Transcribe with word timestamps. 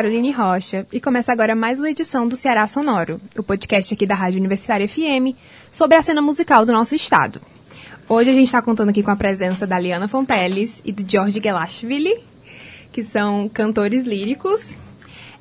Caroline 0.00 0.32
Rocha 0.32 0.86
e 0.90 0.98
começa 0.98 1.30
agora 1.30 1.54
mais 1.54 1.78
uma 1.78 1.90
edição 1.90 2.26
do 2.26 2.34
Ceará 2.34 2.66
Sonoro, 2.66 3.20
o 3.36 3.42
podcast 3.42 3.92
aqui 3.92 4.06
da 4.06 4.14
Rádio 4.14 4.38
Universitária 4.38 4.88
FM 4.88 5.36
sobre 5.70 5.94
a 5.94 6.00
cena 6.00 6.22
musical 6.22 6.64
do 6.64 6.72
nosso 6.72 6.94
estado. 6.94 7.38
Hoje 8.08 8.30
a 8.30 8.32
gente 8.32 8.46
está 8.46 8.62
contando 8.62 8.88
aqui 8.88 9.02
com 9.02 9.10
a 9.10 9.16
presença 9.16 9.66
da 9.66 9.78
Liana 9.78 10.08
Fonteles 10.08 10.80
e 10.86 10.90
do 10.90 11.04
George 11.06 11.38
Gelashvili, 11.38 12.14
que 12.90 13.02
são 13.02 13.46
cantores 13.46 14.02
líricos. 14.04 14.78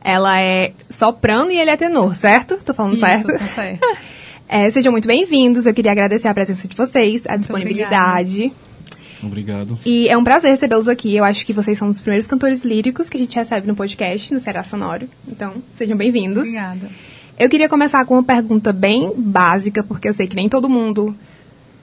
Ela 0.03 0.41
é 0.41 0.73
soprano 0.89 1.49
e 1.51 1.57
ele 1.57 1.71
é 1.71 1.77
tenor, 1.77 2.13
certo? 2.13 2.57
Tô 2.61 2.73
falando 2.73 2.95
Isso, 2.95 3.05
certo? 3.05 3.27
Tá 3.27 3.47
certo. 3.47 3.79
É, 4.51 4.67
sejam 4.71 4.91
muito 4.91 5.07
bem-vindos. 5.07 5.67
Eu 5.67 5.75
queria 5.75 5.91
agradecer 5.91 6.27
a 6.27 6.33
presença 6.33 6.67
de 6.67 6.75
vocês, 6.75 7.21
a 7.27 7.37
disponibilidade. 7.37 8.51
Obrigado. 9.21 9.77
E 9.85 10.07
é 10.07 10.17
um 10.17 10.23
prazer 10.23 10.51
recebê-los 10.51 10.87
aqui. 10.87 11.15
Eu 11.15 11.23
acho 11.23 11.45
que 11.45 11.53
vocês 11.53 11.77
são 11.77 11.87
um 11.87 11.91
dos 11.91 12.01
primeiros 12.01 12.27
cantores 12.27 12.63
líricos 12.63 13.09
que 13.09 13.17
a 13.17 13.19
gente 13.19 13.35
recebe 13.35 13.67
no 13.67 13.75
podcast, 13.75 14.33
no 14.33 14.39
Será 14.39 14.63
Sonoro. 14.63 15.09
Então, 15.27 15.55
sejam 15.77 15.97
bem-vindos. 15.97 16.47
Obrigada. 16.47 16.89
Eu 17.37 17.49
queria 17.49 17.69
começar 17.69 18.03
com 18.05 18.15
uma 18.15 18.23
pergunta 18.23 18.73
bem 18.73 19.13
básica, 19.15 19.83
porque 19.83 20.09
eu 20.09 20.13
sei 20.13 20.27
que 20.27 20.35
nem 20.35 20.49
todo 20.49 20.69
mundo 20.69 21.15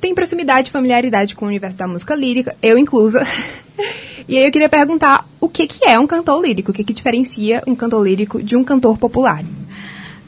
tem 0.00 0.14
proximidade 0.14 0.68
e 0.68 0.72
familiaridade 0.72 1.34
com 1.34 1.46
o 1.46 1.48
universo 1.48 1.76
da 1.76 1.86
música 1.86 2.14
lírica, 2.14 2.56
eu 2.62 2.78
inclusa. 2.78 3.26
E 4.28 4.36
aí 4.36 4.44
eu 4.44 4.50
queria 4.50 4.68
perguntar 4.68 5.24
o 5.40 5.48
que, 5.48 5.68
que 5.68 5.84
é 5.84 5.96
um 6.00 6.06
cantor 6.06 6.42
lírico? 6.42 6.72
O 6.72 6.74
que, 6.74 6.82
que 6.82 6.92
diferencia 6.92 7.62
um 7.64 7.76
cantor 7.76 8.04
lírico 8.04 8.42
de 8.42 8.56
um 8.56 8.64
cantor 8.64 8.98
popular? 8.98 9.44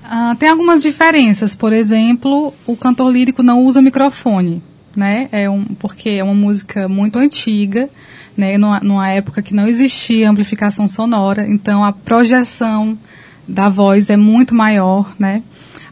Ah, 0.04 0.36
tem 0.38 0.48
algumas 0.48 0.82
diferenças. 0.82 1.56
Por 1.56 1.72
exemplo, 1.72 2.54
o 2.64 2.76
cantor 2.76 3.10
lírico 3.10 3.42
não 3.42 3.64
usa 3.64 3.82
microfone, 3.82 4.62
né? 4.98 5.28
É 5.30 5.48
um, 5.48 5.64
porque 5.64 6.08
é 6.08 6.24
uma 6.24 6.34
música 6.34 6.88
muito 6.88 7.20
antiga, 7.20 7.88
né? 8.36 8.58
Numa, 8.58 8.80
numa 8.80 9.08
época 9.08 9.40
que 9.40 9.54
não 9.54 9.68
existia 9.68 10.28
amplificação 10.28 10.88
sonora, 10.88 11.46
então 11.48 11.84
a 11.84 11.92
projeção 11.92 12.98
da 13.46 13.68
voz 13.68 14.10
é 14.10 14.16
muito 14.16 14.56
maior, 14.56 15.14
né? 15.16 15.44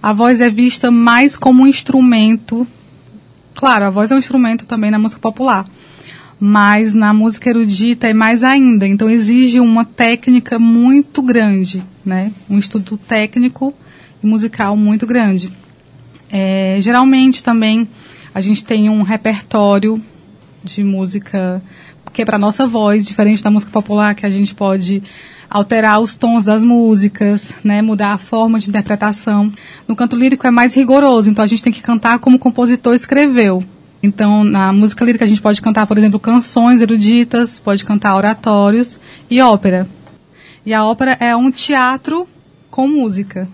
A 0.02 0.12
voz 0.12 0.40
é 0.40 0.50
vista 0.50 0.90
mais 0.90 1.36
como 1.36 1.62
um 1.62 1.68
instrumento. 1.68 2.66
Claro, 3.54 3.84
a 3.84 3.90
voz 3.90 4.10
é 4.10 4.16
um 4.16 4.18
instrumento 4.18 4.66
também 4.66 4.90
na 4.90 4.98
música 4.98 5.20
popular, 5.20 5.64
mas 6.40 6.92
na 6.92 7.14
música 7.14 7.48
erudita 7.48 8.08
é 8.08 8.12
mais 8.12 8.42
ainda. 8.42 8.88
Então 8.88 9.08
exige 9.08 9.60
uma 9.60 9.84
técnica 9.84 10.58
muito 10.58 11.22
grande, 11.22 11.80
né? 12.04 12.32
Um 12.50 12.58
estudo 12.58 12.96
técnico 12.96 13.72
e 14.20 14.26
musical 14.26 14.76
muito 14.76 15.06
grande. 15.06 15.52
É, 16.28 16.78
geralmente 16.80 17.44
também 17.44 17.88
a 18.36 18.40
gente 18.42 18.66
tem 18.66 18.90
um 18.90 19.00
repertório 19.00 19.98
de 20.62 20.84
música 20.84 21.62
que 22.12 22.20
é 22.20 22.24
para 22.26 22.36
nossa 22.36 22.66
voz, 22.66 23.06
diferente 23.06 23.42
da 23.42 23.50
música 23.50 23.72
popular, 23.72 24.14
que 24.14 24.26
a 24.26 24.30
gente 24.30 24.54
pode 24.54 25.02
alterar 25.48 26.00
os 26.00 26.18
tons 26.18 26.44
das 26.44 26.62
músicas, 26.62 27.54
né, 27.64 27.80
mudar 27.80 28.12
a 28.12 28.18
forma 28.18 28.58
de 28.58 28.68
interpretação. 28.68 29.50
No 29.88 29.96
canto 29.96 30.14
lírico 30.14 30.46
é 30.46 30.50
mais 30.50 30.74
rigoroso, 30.74 31.30
então 31.30 31.42
a 31.42 31.46
gente 31.46 31.62
tem 31.62 31.72
que 31.72 31.80
cantar 31.80 32.18
como 32.18 32.36
o 32.36 32.38
compositor 32.38 32.92
escreveu. 32.92 33.64
Então, 34.02 34.44
na 34.44 34.70
música 34.70 35.02
lírica 35.02 35.24
a 35.24 35.28
gente 35.28 35.40
pode 35.40 35.62
cantar, 35.62 35.86
por 35.86 35.96
exemplo, 35.96 36.20
canções 36.20 36.82
eruditas, 36.82 37.58
pode 37.58 37.86
cantar 37.86 38.14
oratórios 38.14 39.00
e 39.30 39.40
ópera. 39.40 39.88
E 40.66 40.74
a 40.74 40.84
ópera 40.84 41.16
é 41.18 41.34
um 41.34 41.50
teatro 41.50 42.28
com 42.70 42.86
música. 42.86 43.48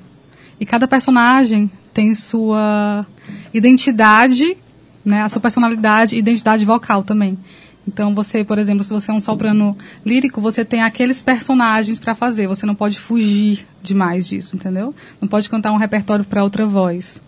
E 0.58 0.66
cada 0.66 0.88
personagem 0.88 1.70
tem 1.94 2.16
sua 2.16 3.06
identidade, 3.54 4.56
né, 5.04 5.22
a 5.22 5.28
sua 5.28 5.40
personalidade 5.40 6.16
e 6.16 6.18
identidade 6.18 6.64
vocal 6.64 7.02
também. 7.02 7.38
Então, 7.86 8.14
você, 8.14 8.44
por 8.44 8.58
exemplo, 8.58 8.84
se 8.84 8.92
você 8.92 9.10
é 9.10 9.14
um 9.14 9.20
soprano 9.20 9.76
lírico, 10.06 10.40
você 10.40 10.64
tem 10.64 10.82
aqueles 10.82 11.22
personagens 11.22 11.98
para 11.98 12.14
fazer. 12.14 12.46
Você 12.46 12.64
não 12.64 12.74
pode 12.74 12.98
fugir 12.98 13.66
demais 13.82 14.26
disso, 14.26 14.54
entendeu? 14.54 14.94
Não 15.20 15.28
pode 15.28 15.50
cantar 15.50 15.72
um 15.72 15.76
repertório 15.76 16.24
para 16.24 16.44
outra 16.44 16.64
voz. 16.64 17.20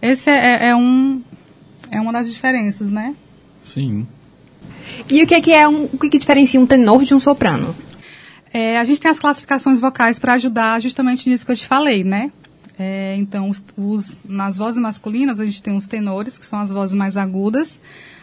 Esse 0.00 0.30
é, 0.30 0.68
é, 0.68 0.76
um, 0.76 1.22
é 1.90 2.00
uma 2.00 2.12
das 2.12 2.30
diferenças, 2.30 2.90
né? 2.90 3.14
Sim. 3.62 4.06
E 5.10 5.22
o 5.22 5.26
que, 5.26 5.40
que 5.40 5.52
é 5.52 5.68
um, 5.68 5.84
o 5.84 5.98
que, 5.98 6.10
que 6.10 6.18
diferencia 6.18 6.60
um 6.60 6.66
tenor 6.66 7.04
de 7.04 7.14
um 7.14 7.20
soprano? 7.20 7.74
É, 8.52 8.78
a 8.78 8.84
gente 8.84 9.00
tem 9.00 9.10
as 9.10 9.18
classificações 9.18 9.80
vocais 9.80 10.18
para 10.18 10.34
ajudar 10.34 10.80
justamente 10.80 11.28
nisso 11.28 11.44
que 11.44 11.52
eu 11.52 11.56
te 11.56 11.66
falei, 11.66 12.04
né? 12.04 12.30
É, 12.78 13.14
então, 13.16 13.48
os, 13.48 13.64
os, 13.76 14.18
nas 14.24 14.56
vozes 14.56 14.80
masculinas, 14.80 15.40
a 15.40 15.44
gente 15.44 15.62
tem 15.62 15.76
os 15.76 15.86
tenores, 15.86 16.38
que 16.38 16.46
são 16.46 16.58
as 16.58 16.70
vozes 16.70 16.94
mais 16.94 17.16
agudas, 17.16 17.78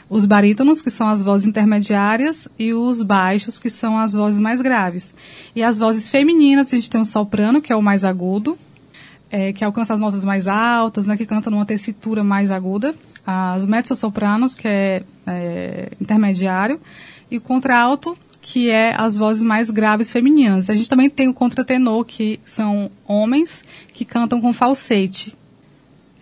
os 0.10 0.26
barítonos, 0.26 0.82
que 0.82 0.90
são 0.90 1.08
as 1.08 1.24
vozes 1.24 1.48
intermediárias, 1.48 2.48
e 2.60 2.74
os 2.74 3.02
baixos, 3.02 3.58
que 3.58 3.70
são 3.70 3.98
as 3.98 4.14
vozes 4.14 4.40
mais 4.40 4.62
graves. 4.62 5.14
E 5.56 5.64
as 5.64 5.80
vozes 5.80 6.10
femininas, 6.10 6.74
a 6.74 6.76
gente 6.76 6.90
tem 6.90 7.00
o 7.00 7.06
soprano, 7.06 7.62
que 7.62 7.72
é 7.72 7.76
o 7.76 7.82
mais 7.82 8.04
agudo, 8.04 8.58
é, 9.30 9.54
que 9.54 9.64
alcança 9.64 9.94
as 9.94 10.00
notas 10.00 10.26
mais 10.26 10.48
altas, 10.48 11.06
né, 11.06 11.16
que 11.16 11.26
canta 11.26 11.50
numa 11.50 11.66
tessitura 11.66 12.24
mais 12.24 12.52
aguda. 12.52 12.94
As 13.26 13.66
mezzo-sopranos, 13.66 14.54
que 14.54 14.68
é, 14.68 15.04
é 15.26 15.92
intermediário, 16.02 16.82
e 17.30 17.38
o 17.38 17.42
contralto, 17.42 18.18
que 18.42 18.70
é 18.70 18.96
as 18.98 19.16
vozes 19.16 19.44
mais 19.44 19.70
graves 19.70 20.12
femininas. 20.12 20.70
A 20.70 20.76
gente 20.76 20.90
também 20.90 21.10
tem 21.10 21.28
o 21.28 21.34
contratenor, 21.34 22.04
que 22.04 22.40
são 22.44 22.90
homens 23.08 23.64
que 23.94 24.04
cantam 24.04 24.42
com 24.42 24.52
falsete, 24.52 25.38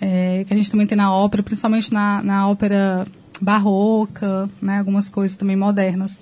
é, 0.01 0.43
que 0.45 0.53
a 0.53 0.57
gente 0.57 0.69
também 0.69 0.85
tem 0.85 0.97
na 0.97 1.13
ópera, 1.13 1.41
principalmente 1.41 1.93
na, 1.93 2.21
na 2.21 2.49
ópera 2.49 3.07
barroca, 3.41 4.49
né, 4.61 4.79
algumas 4.79 5.09
coisas 5.09 5.37
também 5.37 5.55
modernas. 5.55 6.19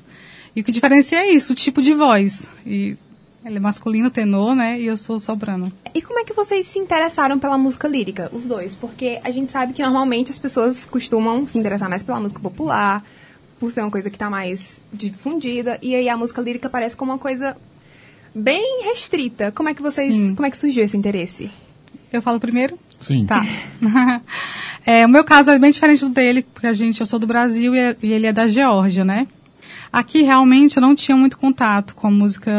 E 0.56 0.62
o 0.62 0.63
que 0.63 0.72
diferencia 0.72 1.19
é 1.19 1.31
isso, 1.31 1.53
o 1.53 1.56
tipo 1.56 1.81
de 1.81 1.94
voz. 1.94 2.50
E 2.66 2.96
ele 3.44 3.57
é 3.57 3.59
masculino, 3.59 4.12
tenor, 4.12 4.56
né, 4.56 4.80
e 4.80 4.86
eu 4.86 4.97
sou 4.97 5.19
soprano. 5.19 5.72
E 5.94 6.02
como 6.02 6.19
é 6.19 6.24
que 6.24 6.34
vocês 6.34 6.66
se 6.68 6.78
interessaram 6.78 7.40
pela 7.40 7.57
música 7.57 7.88
lírica, 7.88 8.30
os 8.31 8.46
dois? 8.46 8.75
Porque 8.75 9.19
a 9.24 9.31
gente 9.31 9.52
sabe 9.52 9.74
que 9.74 9.81
normalmente 9.81 10.31
as 10.31 10.38
pessoas 10.38 10.86
costumam 10.86 11.47
se 11.47 11.57
interessar 11.57 11.90
mais 11.90 12.03
pela 12.03 12.19
música 12.19 12.40
popular, 12.40 13.03
por 13.59 13.72
ser 13.72 13.81
uma 13.81 13.91
coisa 13.91 14.09
que 14.09 14.16
está 14.16 14.29
mais 14.29 14.81
difundida, 14.94 15.79
e 15.81 15.95
aí 15.95 16.07
a 16.09 16.18
música 16.18 16.41
lírica 16.41 16.69
parece 16.69 16.95
como 16.95 17.12
uma 17.12 17.18
coisa 17.18 17.57
bem 18.34 18.84
restrita. 18.84 19.51
Como 19.51 19.69
é 19.69 19.73
que 19.73 19.81
vocês, 19.81 20.13
Sim. 20.13 20.35
como 20.35 20.45
é 20.45 20.51
que 20.51 20.57
surgiu 20.57 20.84
esse 20.84 20.95
interesse? 20.95 21.50
Eu 22.12 22.22
falo 22.22 22.40
primeiro? 22.40 22.78
Sim. 23.01 23.25
Tá. 23.25 23.44
é, 24.85 25.06
o 25.06 25.09
meu 25.09 25.23
caso 25.23 25.51
é 25.51 25.59
bem 25.59 25.72
diferente 25.72 26.06
do 26.06 26.09
dele, 26.09 26.45
porque 26.53 26.68
a 26.68 26.73
gente, 26.73 27.00
eu 27.00 27.06
sou 27.06 27.19
do 27.19 27.28
Brasil 27.28 27.75
e, 27.75 27.97
e, 28.01 28.13
ele 28.13 28.28
é 28.28 28.34
da 28.34 28.47
Geórgia, 28.47 29.03
né? 29.03 29.28
Aqui 29.91 30.22
realmente 30.22 30.78
eu 30.78 30.81
não 30.81 30.94
tinha 30.94 31.16
muito 31.16 31.38
contato 31.38 31.95
com 31.95 32.07
a 32.07 32.12
música 32.12 32.51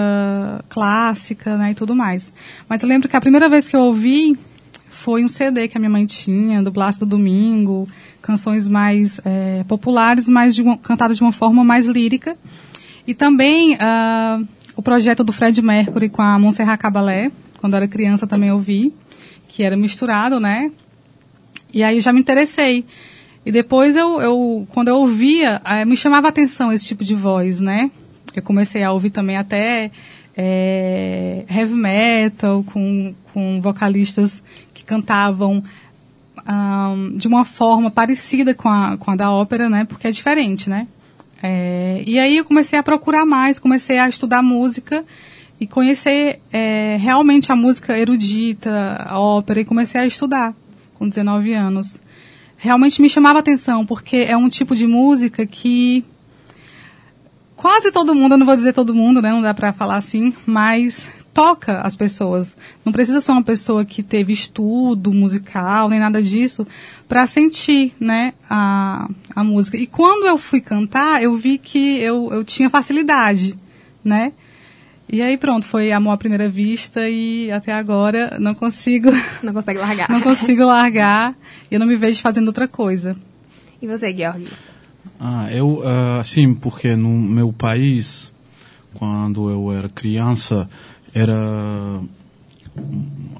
clássica, 0.68 1.56
né, 1.56 1.72
e 1.72 1.74
tudo 1.74 1.94
mais. 1.94 2.32
Mas 2.68 2.82
eu 2.82 2.88
lembro 2.88 3.08
que 3.08 3.16
a 3.16 3.20
primeira 3.20 3.48
vez 3.48 3.68
que 3.68 3.76
eu 3.76 3.80
ouvi 3.80 4.38
foi 4.88 5.24
um 5.24 5.28
CD 5.28 5.68
que 5.68 5.76
a 5.76 5.80
minha 5.80 5.90
mãe 5.90 6.06
tinha, 6.06 6.62
do 6.62 6.70
Blas 6.70 6.96
do 6.96 7.06
Domingo, 7.06 7.86
canções 8.20 8.66
mais 8.66 9.20
é, 9.24 9.64
populares, 9.64 10.28
mas 10.28 10.54
de 10.54 10.62
uma, 10.62 10.76
cantadas 10.76 11.18
de 11.18 11.22
uma 11.22 11.32
forma 11.32 11.62
mais 11.62 11.86
lírica. 11.86 12.36
E 13.06 13.14
também 13.14 13.74
uh, 13.74 14.46
o 14.76 14.82
projeto 14.82 15.24
do 15.24 15.32
Fred 15.32 15.60
Mercury 15.62 16.08
com 16.08 16.22
a 16.22 16.38
Montserrat 16.38 16.80
Caballé, 16.80 17.30
quando 17.58 17.74
eu 17.74 17.78
era 17.78 17.88
criança 17.88 18.26
também 18.26 18.50
ouvi, 18.52 18.92
que 19.46 19.62
era 19.62 19.76
misturado, 19.76 20.38
né? 20.38 20.70
E 21.72 21.82
aí 21.82 21.96
eu 21.96 22.02
já 22.02 22.12
me 22.12 22.20
interessei. 22.20 22.84
E 23.44 23.52
depois 23.52 23.96
eu, 23.96 24.20
eu 24.20 24.66
quando 24.70 24.88
eu 24.88 24.96
ouvia, 24.96 25.60
eh, 25.64 25.84
me 25.84 25.96
chamava 25.96 26.28
a 26.28 26.30
atenção 26.30 26.72
esse 26.72 26.86
tipo 26.86 27.02
de 27.02 27.14
voz, 27.14 27.60
né? 27.60 27.90
Eu 28.34 28.42
comecei 28.42 28.82
a 28.82 28.92
ouvir 28.92 29.10
também 29.10 29.36
até 29.36 29.90
é, 30.36 31.44
heavy 31.50 31.74
metal 31.74 32.62
com, 32.62 33.14
com 33.32 33.60
vocalistas 33.60 34.42
cantavam 34.88 35.62
um, 36.48 37.16
de 37.16 37.28
uma 37.28 37.44
forma 37.44 37.90
parecida 37.90 38.54
com 38.54 38.68
a, 38.68 38.96
com 38.96 39.10
a 39.10 39.16
da 39.16 39.30
ópera, 39.30 39.68
né? 39.68 39.84
Porque 39.84 40.08
é 40.08 40.10
diferente, 40.10 40.70
né? 40.70 40.88
É, 41.42 42.02
e 42.06 42.18
aí 42.18 42.38
eu 42.38 42.44
comecei 42.44 42.78
a 42.78 42.82
procurar 42.82 43.26
mais, 43.26 43.58
comecei 43.58 43.98
a 43.98 44.08
estudar 44.08 44.42
música 44.42 45.04
e 45.60 45.66
conhecer 45.66 46.40
é, 46.50 46.96
realmente 46.98 47.52
a 47.52 47.56
música 47.56 47.96
erudita, 47.96 48.96
a 49.06 49.20
ópera, 49.20 49.60
e 49.60 49.64
comecei 49.64 50.00
a 50.00 50.06
estudar 50.06 50.54
com 50.94 51.08
19 51.08 51.52
anos. 51.52 52.00
Realmente 52.56 53.00
me 53.00 53.08
chamava 53.08 53.38
atenção, 53.38 53.84
porque 53.84 54.16
é 54.16 54.36
um 54.36 54.48
tipo 54.48 54.74
de 54.74 54.86
música 54.86 55.46
que 55.46 56.04
quase 57.54 57.92
todo 57.92 58.14
mundo, 58.14 58.32
eu 58.32 58.38
não 58.38 58.46
vou 58.46 58.56
dizer 58.56 58.72
todo 58.72 58.94
mundo, 58.94 59.20
né, 59.20 59.30
não 59.30 59.42
dá 59.42 59.52
para 59.52 59.72
falar 59.72 59.96
assim, 59.96 60.34
mas 60.46 61.08
toca 61.38 61.80
as 61.82 61.94
pessoas. 61.94 62.56
Não 62.84 62.92
precisa 62.92 63.20
ser 63.20 63.30
uma 63.30 63.44
pessoa 63.44 63.84
que 63.84 64.02
teve 64.02 64.32
estudo 64.32 65.12
musical, 65.12 65.88
nem 65.88 66.00
nada 66.00 66.20
disso, 66.20 66.66
para 67.06 67.24
sentir, 67.26 67.94
né, 68.00 68.32
a, 68.50 69.08
a 69.36 69.44
música. 69.44 69.76
E 69.76 69.86
quando 69.86 70.26
eu 70.26 70.36
fui 70.36 70.60
cantar, 70.60 71.22
eu 71.22 71.36
vi 71.36 71.56
que 71.56 72.00
eu, 72.00 72.28
eu 72.32 72.42
tinha 72.42 72.68
facilidade, 72.68 73.56
né? 74.02 74.32
E 75.08 75.22
aí 75.22 75.38
pronto, 75.38 75.64
foi 75.64 75.92
amor 75.92 76.10
à 76.10 76.16
primeira 76.16 76.48
vista 76.48 77.08
e 77.08 77.52
até 77.52 77.72
agora 77.72 78.36
não 78.40 78.52
consigo, 78.52 79.10
Não 79.40 79.52
consegue 79.52 79.78
largar. 79.78 80.10
não 80.10 80.20
consigo 80.20 80.64
largar 80.66 81.36
e 81.70 81.74
eu 81.76 81.78
não 81.78 81.86
me 81.86 81.94
vejo 81.94 82.20
fazendo 82.20 82.48
outra 82.48 82.66
coisa. 82.66 83.14
E 83.80 83.86
você, 83.86 84.12
Georg? 84.12 84.44
Ah, 85.20 85.46
eu, 85.52 85.82
ah, 85.84 86.20
sim, 86.24 86.52
porque 86.52 86.96
no 86.96 87.10
meu 87.10 87.52
país, 87.52 88.32
quando 88.94 89.48
eu 89.48 89.70
era 89.72 89.88
criança, 89.88 90.68
era 91.14 92.00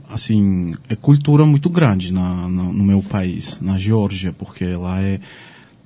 assim 0.08 0.74
é 0.88 0.96
cultura 0.96 1.44
muito 1.44 1.68
grande 1.68 2.12
na, 2.12 2.48
na, 2.48 2.62
no 2.64 2.84
meu 2.84 3.02
país, 3.02 3.60
na 3.60 3.78
Geórgia, 3.78 4.32
porque 4.32 4.64
lá 4.66 5.00
é 5.00 5.20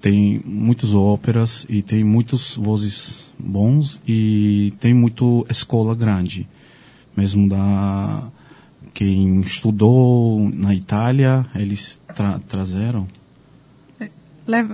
tem 0.00 0.42
muitas 0.44 0.94
óperas 0.94 1.64
e 1.68 1.80
tem 1.80 2.02
muitos 2.02 2.56
vozes 2.56 3.30
bons 3.38 4.00
e 4.06 4.72
tem 4.80 4.92
muito 4.92 5.46
escola 5.48 5.94
grande, 5.94 6.48
mesmo 7.16 7.48
da 7.48 8.24
quem 8.92 9.40
estudou 9.40 10.50
na 10.52 10.74
Itália 10.74 11.46
eles 11.54 12.00
tra 12.14 12.38
trazeram 12.40 13.06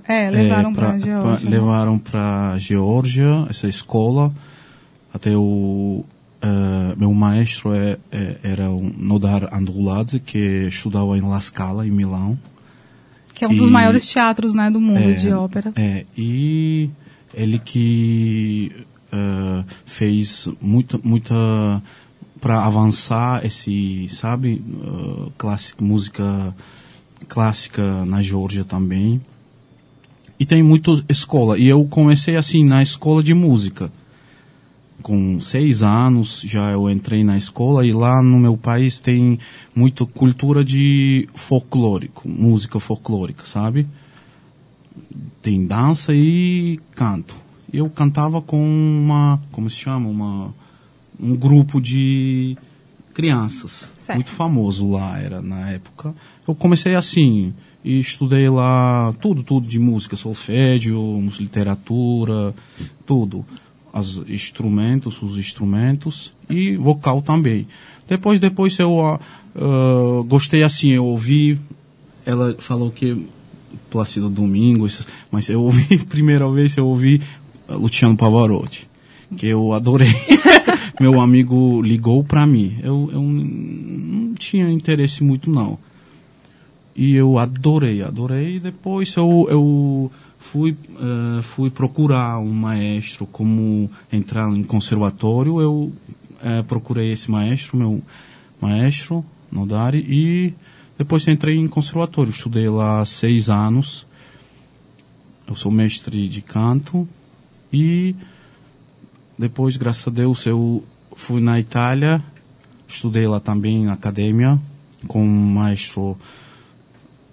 é, 0.06 0.30
levaram 0.30 0.70
é, 0.70 0.74
para 0.74 0.90
a 0.90 0.98
Geórgia. 0.98 1.50
né? 1.50 1.56
Levaram 1.56 1.98
para 1.98 2.58
Geórgia 2.58 3.46
essa 3.50 3.68
escola. 3.68 4.32
Até 5.12 5.36
o 5.36 6.04
uh, 6.42 6.96
meu 6.98 7.12
maestro 7.12 7.72
é, 7.74 7.98
é, 8.10 8.36
era 8.42 8.70
o 8.70 8.82
Nodar 8.82 9.48
Andruladze, 9.54 10.20
que 10.20 10.66
estudava 10.68 11.16
em 11.16 11.22
La 11.22 11.40
Scala, 11.40 11.86
em 11.86 11.90
Milão. 11.90 12.38
Que 13.34 13.44
é 13.44 13.48
um 13.48 13.56
dos 13.56 13.68
E- 13.68 13.72
maiores 13.72 14.08
teatros 14.08 14.54
né, 14.54 14.70
do 14.70 14.80
mundo 14.80 14.98
É, 15.10 15.12
de 15.12 15.32
ópera. 15.32 15.72
É, 15.76 16.04
e 16.16 16.90
ele 17.32 17.58
que 17.58 18.72
uh, 19.12 19.64
fez 19.86 20.48
muito, 20.60 21.00
muita 21.04 21.82
para 22.40 22.64
avançar 22.64 23.44
esse, 23.44 24.08
sabe, 24.10 24.62
uh, 24.68 25.32
clássico, 25.36 25.82
música 25.82 26.54
clássica 27.28 28.04
na 28.04 28.22
Geórgia 28.22 28.64
também. 28.64 29.20
E 30.38 30.46
tem 30.46 30.62
muita 30.62 31.04
escola. 31.08 31.58
E 31.58 31.66
eu 31.66 31.84
comecei 31.84 32.36
assim 32.36 32.64
na 32.64 32.80
escola 32.82 33.22
de 33.24 33.34
música. 33.34 33.90
Com 35.02 35.40
seis 35.40 35.82
anos 35.82 36.42
já 36.44 36.70
eu 36.72 36.90
entrei 36.90 37.22
na 37.22 37.36
escola 37.36 37.86
e 37.86 37.92
lá 37.92 38.22
no 38.22 38.38
meu 38.38 38.56
país 38.56 39.00
tem 39.00 39.38
muita 39.74 40.04
cultura 40.04 40.64
de 40.64 41.28
folclórico, 41.34 42.28
música 42.28 42.80
folclórica, 42.80 43.44
sabe? 43.44 43.86
tem 45.42 45.64
dança 45.66 46.12
e 46.14 46.78
canto. 46.94 47.34
Eu 47.72 47.88
cantava 47.88 48.40
com 48.42 48.58
uma, 48.58 49.40
como 49.52 49.68
se 49.68 49.76
chama, 49.76 50.08
uma 50.08 50.54
um 51.20 51.34
grupo 51.34 51.80
de 51.80 52.56
crianças, 53.12 53.92
Certo. 53.98 54.16
muito 54.16 54.30
famoso 54.30 54.90
lá 54.90 55.18
era 55.18 55.42
na 55.42 55.70
época. 55.70 56.14
Eu 56.46 56.54
comecei 56.54 56.94
assim 56.94 57.52
e 57.84 57.98
estudei 57.98 58.48
lá 58.48 59.12
tudo, 59.20 59.42
tudo 59.42 59.68
de 59.68 59.78
música, 59.78 60.16
solfégio, 60.16 61.20
literatura, 61.40 62.54
tudo, 63.04 63.44
os 63.92 64.22
instrumentos, 64.28 65.22
os 65.22 65.36
instrumentos 65.36 66.32
e 66.48 66.76
vocal 66.76 67.22
também. 67.22 67.66
Depois, 68.06 68.40
depois 68.40 68.78
eu 68.78 69.04
ah, 69.04 69.20
ah, 69.54 70.22
gostei 70.26 70.62
assim, 70.62 70.90
eu 70.90 71.04
ouvi 71.04 71.58
ela 72.28 72.54
falou 72.58 72.90
que 72.90 73.26
Plácido 73.88 74.28
Domingos, 74.28 75.06
mas 75.30 75.48
eu 75.48 75.62
ouvi, 75.62 75.96
primeira 76.04 76.46
vez 76.50 76.76
eu 76.76 76.86
ouvi 76.86 77.22
uh, 77.66 77.74
Luciano 77.74 78.18
Pavarotti, 78.18 78.86
que 79.34 79.46
eu 79.46 79.72
adorei. 79.72 80.14
Meu 81.00 81.20
amigo 81.20 81.80
ligou 81.80 82.22
para 82.22 82.46
mim. 82.46 82.76
Eu, 82.82 83.08
eu 83.10 83.22
não 83.22 84.34
tinha 84.34 84.68
interesse 84.70 85.24
muito 85.24 85.50
não. 85.50 85.78
E 86.94 87.14
eu 87.14 87.38
adorei, 87.38 88.02
adorei. 88.02 88.60
Depois 88.60 89.14
eu, 89.16 89.46
eu 89.48 90.12
fui, 90.38 90.76
eh, 90.98 91.42
fui 91.42 91.70
procurar 91.70 92.38
um 92.38 92.52
maestro, 92.52 93.26
como 93.26 93.90
entrar 94.12 94.48
em 94.50 94.62
conservatório. 94.62 95.60
Eu 95.60 95.92
eh, 96.42 96.62
procurei 96.62 97.12
esse 97.12 97.30
maestro, 97.30 97.76
meu 97.76 98.02
maestro, 98.60 99.24
Nodari, 99.50 99.98
e 99.98 100.54
depois 100.96 101.26
entrei 101.28 101.56
em 101.56 101.68
conservatório. 101.68 102.30
Estudei 102.30 102.68
lá 102.68 103.04
seis 103.04 103.50
anos. 103.50 104.06
Eu 105.46 105.54
sou 105.54 105.72
mestre 105.72 106.28
de 106.28 106.42
canto. 106.42 107.08
E 107.72 108.14
depois, 109.38 109.76
graças 109.76 110.06
a 110.08 110.10
Deus, 110.10 110.46
eu 110.46 110.82
fui 111.16 111.40
na 111.40 111.60
Itália. 111.60 112.22
Estudei 112.86 113.26
lá 113.26 113.38
também 113.38 113.84
na 113.84 113.92
academia 113.92 114.58
com 115.06 115.22
um 115.22 115.52
maestro 115.54 116.16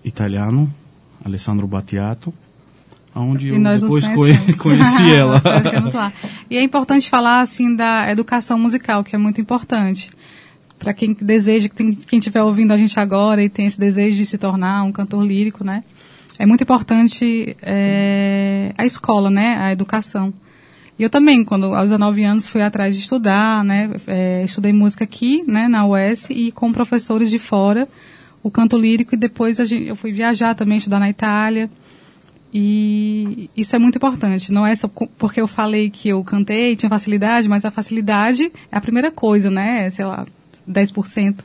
italiano, 0.04 0.72
Alessandro 1.24 1.66
Battiato, 1.66 2.34
onde 3.16 3.48
eu 3.48 3.56
E 3.56 3.60
depois 3.60 4.08
conhecemos. 4.08 4.56
conheci 4.60 5.10
ela. 5.16 5.42
conhecemos 5.42 5.94
lá. 5.94 6.14
E 6.50 6.58
é 6.58 6.62
importante 6.62 7.10
falar 7.10 7.42
assim 7.42 7.76
da 7.76 8.12
educação 8.12 8.60
musical, 8.60 9.04
que 9.04 9.16
é 9.16 9.20
muito 9.20 9.40
importante. 9.40 10.10
Para 10.78 10.94
quem 10.94 11.16
deseja, 11.20 11.70
quem 11.70 12.20
estiver 12.20 12.44
ouvindo 12.44 12.74
a 12.74 12.78
gente 12.78 13.00
agora 13.00 13.42
e 13.42 13.50
tem 13.50 13.66
esse 13.66 13.80
desejo 13.80 14.18
de 14.18 14.26
se 14.26 14.38
tornar 14.38 14.84
um 14.84 14.92
cantor 14.92 15.26
lírico, 15.26 15.64
né? 15.64 15.84
É 16.38 16.46
muito 16.46 16.64
importante 16.64 17.56
é, 17.62 18.74
a 18.78 18.86
escola, 18.86 19.30
né? 19.30 19.56
A 19.58 19.72
educação. 19.72 20.34
E 20.98 21.04
eu 21.04 21.10
também, 21.10 21.44
quando 21.44 21.74
aos 21.74 21.90
19 21.90 22.24
anos, 22.24 22.48
fui 22.48 22.62
atrás 22.62 22.96
de 22.96 23.02
estudar, 23.02 23.64
né? 23.64 23.90
É, 24.08 24.44
estudei 24.44 24.74
música 24.74 25.04
aqui, 25.04 25.44
né? 25.48 25.68
Na 25.68 25.86
UES 25.86 26.30
e 26.30 26.52
com 26.52 26.72
professores 26.74 27.30
de 27.30 27.40
fora, 27.40 27.88
o 28.44 28.52
canto 28.52 28.78
lírico 28.78 29.16
e 29.16 29.18
depois 29.18 29.58
gente, 29.58 29.88
eu 29.88 29.96
fui 29.96 30.12
viajar 30.12 30.56
também, 30.56 30.78
estudar 30.78 31.00
na 31.00 31.10
Itália. 31.10 31.70
E 32.58 33.50
isso 33.58 33.76
é 33.76 33.80
muito 33.80 33.98
importante. 33.98 34.50
Não 34.50 34.66
é 34.66 34.74
só 34.74 34.88
porque 34.88 35.42
eu 35.42 35.48
falei 35.48 35.90
que 35.90 36.08
eu 36.08 36.24
cantei, 36.24 36.74
tinha 36.78 36.90
facilidade, 36.90 37.50
mas 37.50 37.66
a 37.66 37.70
facilidade 37.70 38.50
é 38.72 38.78
a 38.78 38.80
primeira 38.80 39.12
coisa, 39.12 39.52
né? 39.52 39.90
Sei 39.90 40.06
lá, 40.06 40.26
10%. 40.66 41.40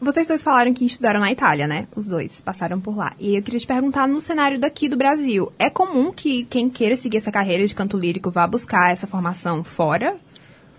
Vocês 0.00 0.28
dois 0.28 0.44
falaram 0.44 0.72
que 0.72 0.86
estudaram 0.86 1.18
na 1.18 1.32
Itália, 1.32 1.66
né? 1.66 1.88
Os 1.96 2.06
dois 2.06 2.40
passaram 2.40 2.80
por 2.80 2.96
lá. 2.96 3.12
E 3.18 3.34
eu 3.34 3.42
queria 3.42 3.58
te 3.58 3.66
perguntar, 3.66 4.06
no 4.06 4.20
cenário 4.20 4.60
daqui 4.60 4.88
do 4.88 4.96
Brasil, 4.96 5.52
é 5.58 5.68
comum 5.68 6.12
que 6.12 6.44
quem 6.44 6.70
queira 6.70 6.94
seguir 6.94 7.16
essa 7.16 7.32
carreira 7.32 7.66
de 7.66 7.74
canto 7.74 7.98
lírico 7.98 8.30
vá 8.30 8.46
buscar 8.46 8.92
essa 8.92 9.08
formação 9.08 9.64
fora? 9.64 10.16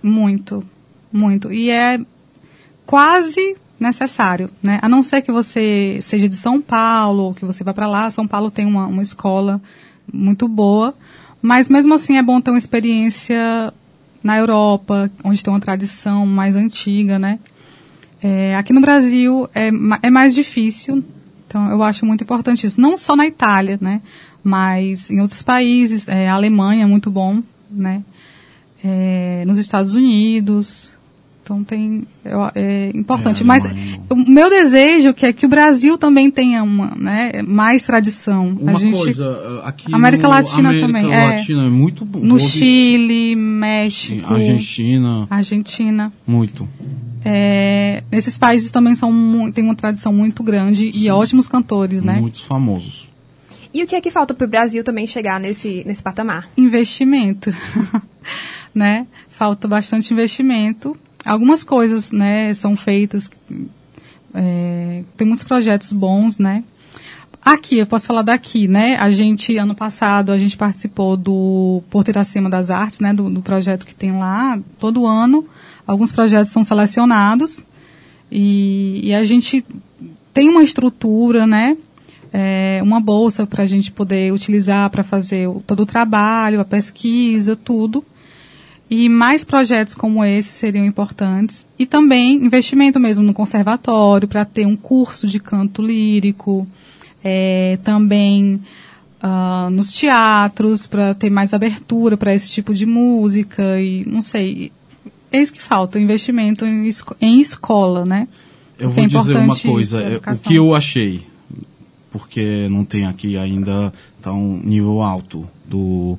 Muito, 0.01 0.63
muito. 1.11 1.51
E 1.51 1.69
é 1.69 1.99
quase 2.85 3.57
necessário, 3.81 4.49
né? 4.61 4.79
A 4.81 4.87
não 4.87 5.01
ser 5.01 5.21
que 5.21 5.31
você 5.31 5.97
seja 6.01 6.29
de 6.29 6.35
São 6.35 6.61
Paulo, 6.61 7.33
que 7.33 7.43
você 7.43 7.63
vá 7.63 7.73
para 7.73 7.87
lá. 7.87 8.09
São 8.11 8.27
Paulo 8.27 8.51
tem 8.51 8.65
uma, 8.65 8.85
uma 8.85 9.01
escola 9.01 9.59
muito 10.11 10.47
boa, 10.47 10.93
mas 11.41 11.69
mesmo 11.69 11.93
assim 11.93 12.17
é 12.17 12.21
bom 12.21 12.39
ter 12.39 12.51
uma 12.51 12.57
experiência 12.57 13.73
na 14.23 14.37
Europa, 14.37 15.09
onde 15.23 15.43
tem 15.43 15.51
uma 15.51 15.59
tradição 15.59 16.25
mais 16.25 16.55
antiga, 16.55 17.17
né? 17.17 17.39
É, 18.21 18.55
aqui 18.55 18.71
no 18.71 18.81
Brasil 18.81 19.49
é, 19.55 19.71
é 20.03 20.09
mais 20.11 20.35
difícil, 20.35 21.03
então 21.47 21.69
eu 21.71 21.81
acho 21.81 22.05
muito 22.05 22.23
importante 22.23 22.67
isso. 22.67 22.79
Não 22.79 22.95
só 22.95 23.15
na 23.15 23.25
Itália, 23.25 23.79
né? 23.81 24.01
Mas 24.43 25.09
em 25.09 25.19
outros 25.21 25.41
países, 25.41 26.07
é, 26.07 26.29
a 26.29 26.33
Alemanha 26.33 26.83
é 26.83 26.87
muito 26.87 27.09
bom, 27.09 27.41
né? 27.69 28.03
É, 28.83 29.43
nos 29.47 29.57
Estados 29.57 29.95
Unidos. 29.95 30.93
Então 31.43 31.63
tem 31.63 32.03
eu- 32.23 32.51
é 32.53 32.91
importante. 32.93 33.41
É, 33.41 33.45
Mas 33.45 33.63
o 34.09 34.15
meu 34.15 34.49
desejo 34.49 35.13
que 35.13 35.25
é 35.25 35.33
que 35.33 35.45
o 35.45 35.49
Brasil 35.49 35.97
também 35.97 36.29
tenha 36.29 36.63
uma, 36.63 36.93
né, 36.95 37.41
mais 37.41 37.83
tradição. 37.83 38.49
Uma 38.59 38.71
a 38.71 38.75
gente, 38.75 38.95
coisa, 38.95 39.25
uh, 39.27 39.65
aqui 39.65 39.93
América 39.93 40.23
no 40.23 40.29
Latina 40.29 40.69
América 40.69 40.87
também, 40.87 41.11
é. 41.13 41.25
Latina 41.37 41.65
é 41.65 41.69
muito 41.69 42.05
bom. 42.05 42.19
no 42.19 42.39
Chile, 42.39 43.29
Sim, 43.31 43.35
México, 43.35 44.33
Argentina, 44.33 45.27
Argentina. 45.29 46.13
muito. 46.27 46.67
É, 47.23 48.03
nesses 48.11 48.37
países 48.37 48.71
também 48.71 48.95
são 48.95 49.51
tem 49.51 49.63
uma 49.63 49.75
tradição 49.75 50.11
muito 50.13 50.41
grande 50.43 50.91
e 50.93 51.09
ótimos 51.09 51.47
cantores, 51.47 52.01
né? 52.01 52.19
Muitos 52.19 52.41
famosos. 52.41 53.09
E 53.73 53.83
o 53.83 53.87
que 53.87 53.95
é 53.95 54.01
que 54.01 54.11
falta 54.11 54.33
para 54.33 54.45
o 54.45 54.49
Brasil 54.49 54.83
também 54.83 55.07
chegar 55.07 55.39
nesse, 55.39 55.83
nesse 55.85 56.03
patamar? 56.03 56.49
investimento, 56.57 57.53
né? 58.73 59.05
Falta 59.29 59.67
bastante 59.67 60.13
investimento. 60.13 60.95
Algumas 61.25 61.63
coisas, 61.63 62.11
né, 62.11 62.53
são 62.53 62.75
feitas. 62.75 63.29
é, 64.33 65.03
tem 65.17 65.27
muitos 65.27 65.43
projetos 65.43 65.91
bons, 65.93 66.37
né? 66.39 66.63
Aqui, 67.43 67.79
eu 67.79 67.87
posso 67.87 68.05
falar 68.05 68.21
daqui, 68.21 68.67
né? 68.67 68.95
A 68.97 69.09
gente, 69.09 69.57
ano 69.57 69.73
passado, 69.73 70.31
a 70.31 70.37
gente 70.37 70.55
participou 70.55 71.17
do 71.17 71.81
Porto 71.89 72.09
Iracema 72.09 72.49
das 72.49 72.69
Artes, 72.69 72.99
né? 72.99 73.13
Do, 73.13 73.29
do 73.29 73.41
projeto 73.41 73.85
que 73.85 73.95
tem 73.95 74.11
lá, 74.11 74.59
todo 74.79 75.07
ano. 75.07 75.45
Alguns 75.87 76.11
projetos 76.11 76.51
são 76.51 76.63
selecionados 76.63 77.65
e, 78.31 79.01
e 79.03 79.13
a 79.13 79.23
gente 79.23 79.65
tem 80.33 80.49
uma 80.49 80.63
estrutura, 80.63 81.47
né? 81.47 81.75
É, 82.31 82.79
uma 82.83 82.99
bolsa 83.01 83.45
para 83.47 83.63
a 83.63 83.65
gente 83.65 83.91
poder 83.91 84.31
utilizar 84.31 84.89
para 84.91 85.03
fazer 85.03 85.47
o- 85.49 85.61
todo 85.65 85.81
o 85.81 85.85
trabalho, 85.85 86.61
a 86.61 86.65
pesquisa, 86.65 87.55
tudo. 87.55 88.05
E 88.91 89.07
mais 89.07 89.41
projetos 89.41 89.95
como 89.95 90.21
esse 90.25 90.49
seriam 90.49 90.85
importantes. 90.85 91.65
E 91.79 91.85
também 91.85 92.35
investimento 92.43 92.99
mesmo 92.99 93.23
no 93.23 93.33
conservatório, 93.33 94.27
para 94.27 94.43
ter 94.43 94.67
um 94.67 94.75
curso 94.75 95.27
de 95.27 95.39
canto 95.39 95.81
lírico. 95.81 96.67
É, 97.23 97.79
também 97.85 98.59
ah, 99.21 99.69
nos 99.71 99.93
teatros, 99.93 100.87
para 100.87 101.13
ter 101.15 101.29
mais 101.29 101.53
abertura 101.53 102.17
para 102.17 102.35
esse 102.35 102.51
tipo 102.51 102.73
de 102.73 102.85
música. 102.85 103.79
E 103.79 104.03
não 104.05 104.21
sei. 104.21 104.73
eis 105.31 105.49
que 105.49 105.61
falta 105.61 105.97
investimento 105.97 106.65
em, 106.65 106.85
esco 106.85 107.15
em 107.21 107.39
escola, 107.39 108.03
né? 108.03 108.27
Eu 108.77 108.89
vou 108.89 109.03
é 109.05 109.07
dizer 109.07 109.37
uma 109.37 109.55
coisa, 109.57 110.03
isso, 110.03 110.21
é, 110.27 110.33
o 110.33 110.37
que 110.37 110.55
eu 110.55 110.75
achei, 110.75 111.23
porque 112.11 112.67
não 112.67 112.83
tem 112.83 113.05
aqui 113.05 113.37
ainda 113.37 113.93
tá 114.21 114.33
um 114.33 114.57
nível 114.57 115.01
alto 115.01 115.47
do 115.65 116.17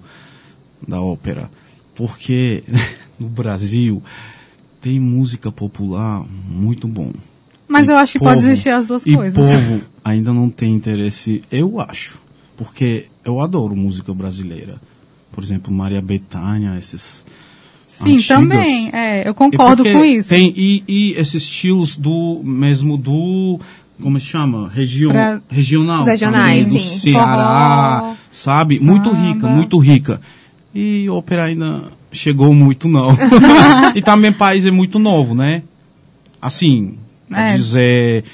da 0.87 1.01
ópera, 1.03 1.51
porque 2.07 2.65
no 3.19 3.29
Brasil 3.29 4.03
tem 4.81 4.99
música 4.99 5.53
popular 5.53 6.25
muito 6.49 6.89
bom. 6.89 7.13
Mas 7.69 7.89
E 7.89 7.93
eu 7.93 7.97
acho 7.97 8.15
que 8.15 8.19
pode 8.19 8.45
existir 8.45 8.71
as 8.71 8.85
duas 8.87 9.07
e 9.07 9.15
coisas. 9.15 9.39
povo 9.39 9.81
ainda 10.05 10.33
não 10.33 10.51
tem 10.51 10.75
interesse, 10.75 11.43
eu 11.51 11.81
acho, 11.81 12.21
porque 12.57 13.07
eu 13.25 13.41
adoro 13.41 13.77
música 13.77 14.13
brasileira. 14.13 14.81
Por 15.31 15.45
exemplo, 15.45 15.73
Maria 15.73 16.03
Bethânia, 16.03 16.77
esses 16.77 17.25
Sim, 17.87 18.17
antigas. 18.17 18.27
também. 18.27 18.91
É, 18.93 19.27
eu 19.29 19.33
concordo 19.35 19.85
com 19.85 20.05
isso. 20.05 20.29
Tem, 20.31 20.53
e, 20.57 20.83
e 20.89 21.13
esses 21.13 21.45
estilos 21.45 21.97
do 21.97 22.41
mesmo 22.45 22.99
do 22.99 23.61
como 24.03 24.19
se 24.19 24.27
chama? 24.27 24.69
Região, 24.69 25.13
Pra- 25.13 25.41
regional. 25.49 26.01
Os 26.01 26.09
regionais, 26.09 26.69
do 26.69 26.79
sim. 26.81 26.99
Ceará, 26.99 28.01
Forró, 28.01 28.15
sabe? 28.33 28.81
Muito 28.81 29.09
samba. 29.11 29.23
rica, 29.23 29.47
muito 29.47 29.79
rica. 29.79 30.21
E 30.75 31.09
ópera 31.11 31.45
ainda 31.45 31.85
chegou 32.11 32.53
muito 32.55 32.89
não. 32.89 33.11
e 33.95 34.03
também 34.03 34.33
país 34.33 34.65
é 34.67 34.71
muito 34.71 34.99
novo, 34.99 35.35
né? 35.35 35.63
Assim, 36.41 36.97
É. 37.33 37.57
dizer 37.57 38.25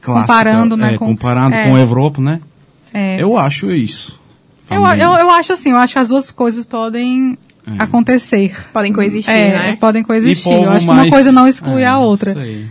clássica, 0.00 0.26
Comparando, 0.34 0.76
né, 0.76 0.94
é, 0.94 0.98
com- 0.98 1.06
comparando 1.06 1.54
é. 1.54 1.68
com 1.68 1.76
a 1.76 1.80
Europa, 1.80 2.20
né? 2.20 2.40
É. 2.92 3.20
Eu 3.22 3.36
acho 3.36 3.70
isso. 3.70 4.20
Eu, 4.70 4.82
eu, 4.84 5.12
eu 5.12 5.30
acho 5.30 5.52
assim, 5.52 5.70
eu 5.70 5.76
acho 5.76 5.92
que 5.92 5.98
as 5.98 6.08
duas 6.08 6.30
coisas 6.30 6.64
podem 6.64 7.36
É. 7.66 7.72
acontecer. 7.82 8.54
Podem 8.72 8.92
coexistir, 8.92 9.32
É, 9.32 9.50
né? 9.70 9.76
podem 9.80 10.02
coexistir. 10.02 10.52
Eu 10.52 10.70
acho 10.70 10.80
que 10.80 10.90
uma 10.90 10.94
mais- 10.96 11.10
coisa 11.10 11.30
não 11.32 11.46
exclui 11.46 11.82
é, 11.82 11.86
a 11.86 11.98
outra. 11.98 12.34
sei. 12.34 12.66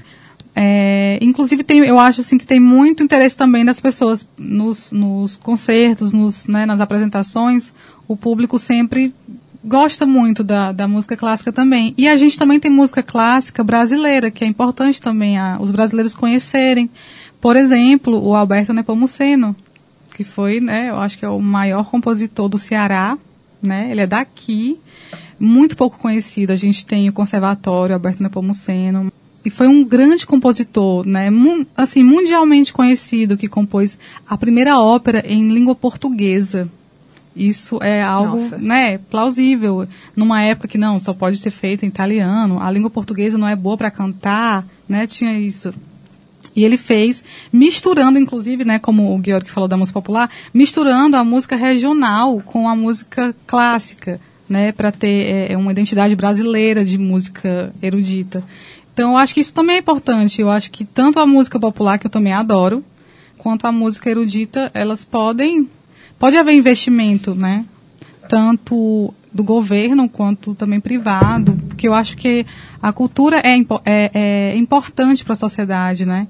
É, 0.55 1.17
inclusive, 1.21 1.63
tem, 1.63 1.79
eu 1.79 1.97
acho 1.97 2.21
assim, 2.21 2.37
que 2.37 2.45
tem 2.45 2.59
muito 2.59 3.03
interesse 3.03 3.35
também 3.35 3.65
das 3.65 3.79
pessoas 3.79 4.27
nos, 4.37 4.91
nos 4.91 5.35
concertos, 5.37 6.13
nos, 6.13 6.47
né, 6.47 6.65
nas 6.65 6.79
apresentações. 6.79 7.73
O 8.07 8.15
público 8.15 8.59
sempre 8.59 9.13
gosta 9.63 10.05
muito 10.05 10.43
da, 10.43 10.71
da 10.71 10.87
música 10.87 11.17
clássica 11.17 11.51
também. 11.51 11.93
E 11.97 12.07
a 12.07 12.17
gente 12.17 12.37
também 12.37 12.59
tem 12.59 12.69
música 12.69 13.01
clássica 13.01 13.63
brasileira, 13.63 14.29
que 14.29 14.43
é 14.43 14.47
importante 14.47 15.01
também 15.01 15.37
a, 15.37 15.57
os 15.59 15.71
brasileiros 15.71 16.15
conhecerem. 16.15 16.89
Por 17.41 17.55
exemplo, 17.55 18.23
o 18.23 18.35
Alberto 18.35 18.73
Nepomuceno, 18.73 19.55
que 20.15 20.23
foi, 20.23 20.59
né, 20.59 20.89
eu 20.89 20.99
acho 20.99 21.17
que 21.17 21.25
é 21.25 21.29
o 21.29 21.39
maior 21.39 21.89
compositor 21.89 22.47
do 22.47 22.57
Ceará, 22.57 23.17
né? 23.61 23.87
Ele 23.89 24.01
é 24.01 24.07
daqui, 24.07 24.79
muito 25.39 25.75
pouco 25.75 25.97
conhecido. 25.97 26.51
A 26.51 26.55
gente 26.55 26.85
tem 26.85 27.09
o 27.09 27.13
Conservatório 27.13 27.95
Alberto 27.95 28.21
Nepomuceno, 28.21 29.11
e 29.45 29.49
foi 29.49 29.67
um 29.67 29.83
grande 29.83 30.25
compositor, 30.25 31.05
né, 31.05 31.29
assim, 31.75 32.03
mundialmente 32.03 32.71
conhecido, 32.71 33.37
que 33.37 33.47
compôs 33.47 33.97
a 34.27 34.37
primeira 34.37 34.79
ópera 34.79 35.23
em 35.27 35.49
língua 35.49 35.75
portuguesa. 35.75 36.69
Isso 37.35 37.79
é 37.81 38.01
algo, 38.01 38.37
Nossa. 38.37 38.57
né, 38.57 38.97
plausível. 38.97 39.87
Numa 40.15 40.41
época 40.41 40.67
que 40.67 40.77
não, 40.77 40.99
só 40.99 41.13
pode 41.13 41.37
ser 41.37 41.51
feita 41.51 41.85
em 41.85 41.89
italiano, 41.89 42.61
a 42.61 42.69
língua 42.69 42.89
portuguesa 42.89 43.37
não 43.37 43.47
é 43.47 43.55
boa 43.55 43.75
para 43.75 43.91
cantar, 43.91 44.65
né, 44.87 45.07
tinha 45.07 45.37
isso. 45.37 45.73
E 46.55 46.63
ele 46.63 46.77
fez, 46.77 47.23
misturando, 47.51 48.19
inclusive, 48.19 48.63
né, 48.63 48.77
como 48.77 49.17
o 49.17 49.21
Georg 49.23 49.49
falou 49.49 49.67
da 49.67 49.75
música 49.75 49.99
popular, 49.99 50.29
misturando 50.53 51.17
a 51.17 51.23
música 51.23 51.55
regional 51.55 52.39
com 52.45 52.69
a 52.69 52.75
música 52.75 53.35
clássica, 53.47 54.21
né, 54.47 54.71
para 54.71 54.91
ter 54.91 55.49
é, 55.51 55.57
uma 55.57 55.71
identidade 55.71 56.15
brasileira 56.15 56.85
de 56.85 56.97
música 56.99 57.73
erudita. 57.81 58.43
Então, 58.93 59.11
eu 59.11 59.17
acho 59.17 59.33
que 59.33 59.39
isso 59.39 59.53
também 59.53 59.77
é 59.77 59.79
importante. 59.79 60.39
Eu 60.41 60.49
acho 60.49 60.69
que 60.71 60.85
tanto 60.85 61.19
a 61.19 61.25
música 61.25 61.59
popular, 61.59 61.97
que 61.97 62.05
eu 62.05 62.11
também 62.11 62.31
adoro, 62.33 62.83
quanto 63.37 63.65
a 63.65 63.71
música 63.71 64.09
erudita, 64.09 64.69
elas 64.73 65.03
podem. 65.03 65.67
Pode 66.19 66.37
haver 66.37 66.53
investimento, 66.53 67.33
né? 67.33 67.65
Tanto 68.29 69.13
do 69.33 69.43
governo 69.43 70.07
quanto 70.07 70.53
também 70.53 70.79
privado, 70.79 71.53
porque 71.67 71.87
eu 71.87 71.93
acho 71.93 72.15
que 72.15 72.45
a 72.81 72.93
cultura 72.93 73.37
é, 73.39 73.57
é- 73.83 74.11
é 74.53 74.55
importante 74.57 75.23
para 75.25 75.33
a 75.33 75.35
sociedade, 75.35 76.05
né? 76.05 76.27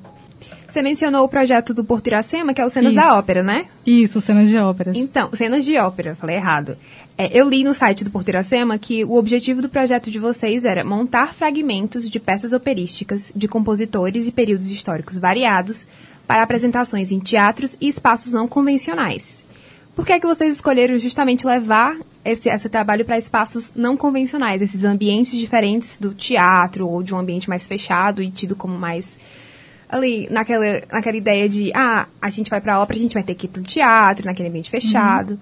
Você 0.74 0.82
mencionou 0.82 1.24
o 1.24 1.30
projeto 1.30 1.72
do 1.72 1.84
Porto 1.84 2.08
Iracema, 2.08 2.51
que 2.51 2.60
é 2.60 2.65
o 2.65 2.70
Cenas 2.70 2.94
Isso. 2.94 3.00
da 3.00 3.15
Ópera, 3.15 3.44
né? 3.44 3.68
Isso, 3.86 4.20
cenas 4.20 4.50
de 4.50 4.58
óperas. 4.58 4.98
Então, 4.98 5.30
cenas 5.36 5.63
de 5.63 5.77
ópera, 5.77 6.15
falei 6.15 6.36
errado. 6.36 6.75
É, 7.15 7.30
eu 7.32 7.48
li 7.48 7.63
no 7.63 7.75
site 7.75 8.03
do 8.03 8.10
Porto 8.10 8.30
Iracema 8.30 8.75
que 8.80 9.06
o 9.06 9.13
objetivo 9.13 9.62
do 9.62 9.70
projeto 9.70 10.10
de 10.10 10.18
vocês 10.18 10.65
era 10.65 10.84
montar 10.84 11.32
fragmentos 11.32 12.10
de 12.10 12.20
peças 12.20 12.53
operísticas 12.53 13.32
de 13.36 13.48
compositores 13.48 14.27
e 14.27 14.32
períodos 14.32 14.72
históricos 14.72 15.20
variados 15.20 15.86
para 16.25 16.42
apresentações 16.42 17.12
em 17.12 17.20
teatros 17.20 17.77
e 17.80 17.88
espaços 17.88 18.34
não 18.34 18.48
convencionais. 18.48 19.46
Por 19.96 20.08
que 20.08 20.13
é 20.13 20.20
que 20.20 20.25
vocês 20.25 20.56
escolheram 20.56 20.98
justamente 20.98 21.46
levar 21.46 21.96
esse, 22.25 22.50
esse 22.50 22.68
trabalho 22.68 23.06
para 23.06 23.20
espaços 23.20 23.72
não 23.75 23.96
convencionais, 23.96 24.60
esses 24.60 24.84
ambientes 24.84 25.38
diferentes 25.38 26.00
do 26.00 26.15
teatro 26.15 26.89
ou 26.89 27.03
de 27.03 27.13
um 27.13 27.20
ambiente 27.20 27.48
mais 27.48 27.68
fechado 27.68 28.24
e 28.24 28.32
tido 28.32 28.56
como 28.56 28.75
mais 28.75 29.20
ali 29.94 30.28
naquela, 30.32 30.66
naquela 30.92 31.18
ideia 31.18 31.48
de 31.48 31.72
ah, 31.74 32.08
a 32.22 32.30
gente 32.30 32.50
vai 32.50 32.60
pra 32.60 32.80
ópera, 32.80 32.98
a 32.98 33.02
gente 33.02 33.14
vai 33.14 33.24
ter 33.24 33.36
que 33.36 33.46
ir 33.46 33.50
pro 33.50 33.62
teatro, 33.62 34.26
naquele 34.26 34.50
ambiente 34.50 34.70
fechado. 34.70 35.40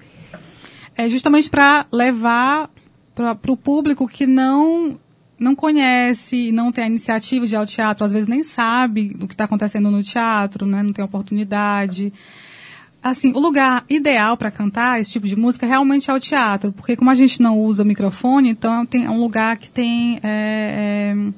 é 0.98 1.08
justamente 1.08 1.50
para 1.50 1.86
levar 1.92 2.70
para 3.16 3.52
o 3.52 3.58
público 3.58 4.08
que 4.08 4.26
não 4.26 5.00
não 5.40 5.56
conhece, 5.56 6.52
não 6.52 6.72
tem 6.72 6.84
a 6.84 6.88
iniciativa 6.88 7.48
de 7.48 7.56
ir 7.56 7.58
ao 7.58 7.66
teatro, 7.66 8.06
às 8.06 8.12
vezes 8.14 8.28
nem 8.28 8.44
sabe 8.44 9.10
do 9.10 9.28
que 9.28 9.34
está 9.34 9.46
acontecendo 9.46 9.90
no 9.90 10.04
teatro, 10.04 10.68
né? 10.68 10.84
não 10.84 10.94
tem 10.94 11.04
oportunidade. 11.04 12.14
Assim, 13.02 13.34
o 13.34 13.40
lugar 13.40 13.84
ideal 13.90 14.38
para 14.38 14.52
cantar 14.52 15.00
esse 15.00 15.14
tipo 15.14 15.28
de 15.28 15.36
música 15.36 15.66
realmente 15.66 16.12
é 16.12 16.14
o 16.14 16.20
teatro, 16.20 16.72
porque 16.72 16.96
como 16.96 17.10
a 17.10 17.16
gente 17.16 17.42
não 17.42 17.58
usa 17.58 17.84
microfone, 17.84 18.50
então 18.50 18.86
tem 18.86 19.06
é 19.06 19.10
um 19.10 19.20
lugar 19.20 19.58
que 19.58 19.72
tem 19.72 20.20
é, 20.22 21.16
é, 21.16 21.32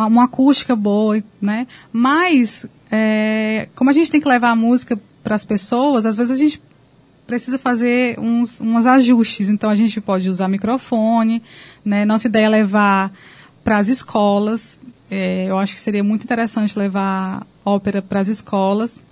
uma 0.00 0.24
acústica 0.24 0.74
boa, 0.74 1.22
né? 1.40 1.66
Mas 1.92 2.66
é, 2.90 3.68
como 3.74 3.90
a 3.90 3.92
gente 3.92 4.10
tem 4.10 4.20
que 4.20 4.28
levar 4.28 4.50
a 4.50 4.56
música 4.56 4.98
para 5.22 5.34
as 5.34 5.44
pessoas, 5.44 6.04
às 6.04 6.16
vezes 6.16 6.30
a 6.30 6.36
gente 6.36 6.60
precisa 7.26 7.58
fazer 7.58 8.18
uns, 8.18 8.60
uns 8.60 8.86
ajustes. 8.86 9.48
Então 9.48 9.70
a 9.70 9.74
gente 9.74 10.00
pode 10.00 10.28
usar 10.28 10.48
microfone, 10.48 11.42
né? 11.84 12.04
Nossa 12.04 12.28
ideia 12.28 12.46
é 12.46 12.48
levar 12.48 13.12
para 13.62 13.78
as 13.78 13.88
escolas. 13.88 14.80
É, 15.10 15.46
eu 15.48 15.58
acho 15.58 15.74
que 15.74 15.80
seria 15.80 16.04
muito 16.04 16.24
interessante 16.24 16.78
levar 16.78 17.46
ópera 17.64 18.02
para 18.02 18.20
as 18.20 18.28
escolas. 18.28 19.02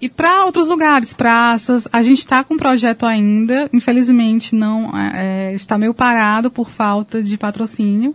E 0.00 0.08
para 0.08 0.44
outros 0.44 0.68
lugares, 0.68 1.14
praças, 1.14 1.88
a 1.92 2.02
gente 2.02 2.18
está 2.18 2.44
com 2.44 2.54
um 2.54 2.58
projeto 2.58 3.06
ainda, 3.06 3.70
infelizmente 3.72 4.54
não 4.54 4.94
é, 4.94 5.54
está 5.54 5.78
meio 5.78 5.94
parado 5.94 6.50
por 6.50 6.68
falta 6.68 7.22
de 7.22 7.38
patrocínio. 7.38 8.14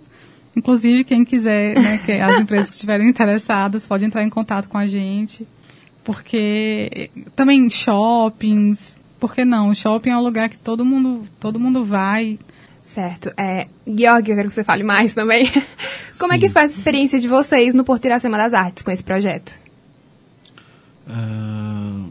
Inclusive, 0.55 1.03
quem 1.03 1.23
quiser, 1.23 1.79
né, 1.79 1.99
que 2.05 2.11
as 2.13 2.39
empresas 2.39 2.69
que 2.69 2.75
estiverem 2.75 3.07
interessadas, 3.07 3.85
podem 3.85 4.07
entrar 4.07 4.23
em 4.23 4.29
contato 4.29 4.67
com 4.67 4.77
a 4.77 4.87
gente. 4.87 5.47
Porque 6.03 7.11
também 7.35 7.69
shoppings, 7.69 8.99
por 9.19 9.35
que 9.35 9.43
não? 9.45 9.73
Shopping 9.73 10.09
é 10.09 10.17
um 10.17 10.21
lugar 10.21 10.49
que 10.49 10.57
todo 10.57 10.85
mundo, 10.85 11.27
todo 11.39 11.59
mundo 11.59 11.83
vai. 11.83 12.39
Certo. 12.81 13.31
É, 13.37 13.67
Georg, 13.85 14.27
eu 14.29 14.35
quero 14.35 14.47
que 14.47 14.53
você 14.55 14.63
fale 14.63 14.83
mais 14.83 15.13
também. 15.13 15.47
Como 16.17 16.33
é 16.33 16.37
Sim. 16.37 16.41
que 16.41 16.49
foi 16.49 16.63
essa 16.63 16.75
experiência 16.75 17.19
de 17.19 17.27
vocês 17.27 17.73
no 17.73 17.83
Porto 17.83 18.05
Iracema 18.05 18.37
das 18.37 18.53
Artes 18.53 18.81
com 18.81 18.89
esse 18.89 19.03
projeto? 19.03 19.59
Ah, 21.07 22.05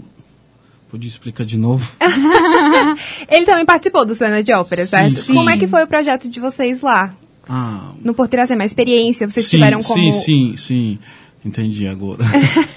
podia 0.88 1.08
explicar 1.08 1.44
de 1.44 1.58
novo? 1.58 1.90
Ele 3.28 3.44
também 3.44 3.64
participou 3.64 4.06
do 4.06 4.14
Cena 4.14 4.42
de 4.42 4.52
Ópera, 4.52 4.86
certo? 4.86 5.16
sim. 5.16 5.34
Como 5.34 5.50
é 5.50 5.58
que 5.58 5.66
foi 5.66 5.82
o 5.82 5.88
projeto 5.88 6.28
de 6.28 6.38
vocês 6.38 6.80
lá? 6.80 7.12
Ah, 7.48 7.92
No 8.02 8.14
Porto 8.14 8.34
Iracema, 8.34 8.62
a 8.62 8.66
experiência, 8.66 9.28
vocês 9.28 9.46
sim, 9.46 9.56
tiveram 9.56 9.82
como... 9.82 10.12
Sim, 10.12 10.12
sim, 10.12 10.56
sim. 10.56 10.98
Entendi 11.44 11.86
agora. 11.86 12.24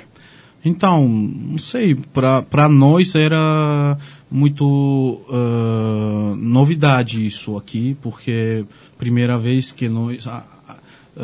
então, 0.63 1.07
não 1.07 1.57
sei, 1.57 1.95
para 1.95 2.69
nós 2.69 3.15
era 3.15 3.97
muito 4.29 5.21
ah, 5.29 6.35
novidade 6.37 7.25
isso 7.25 7.57
aqui, 7.57 7.97
porque 8.01 8.65
primeira 8.97 9.37
vez 9.37 9.71
que 9.71 9.89
nós 9.89 10.25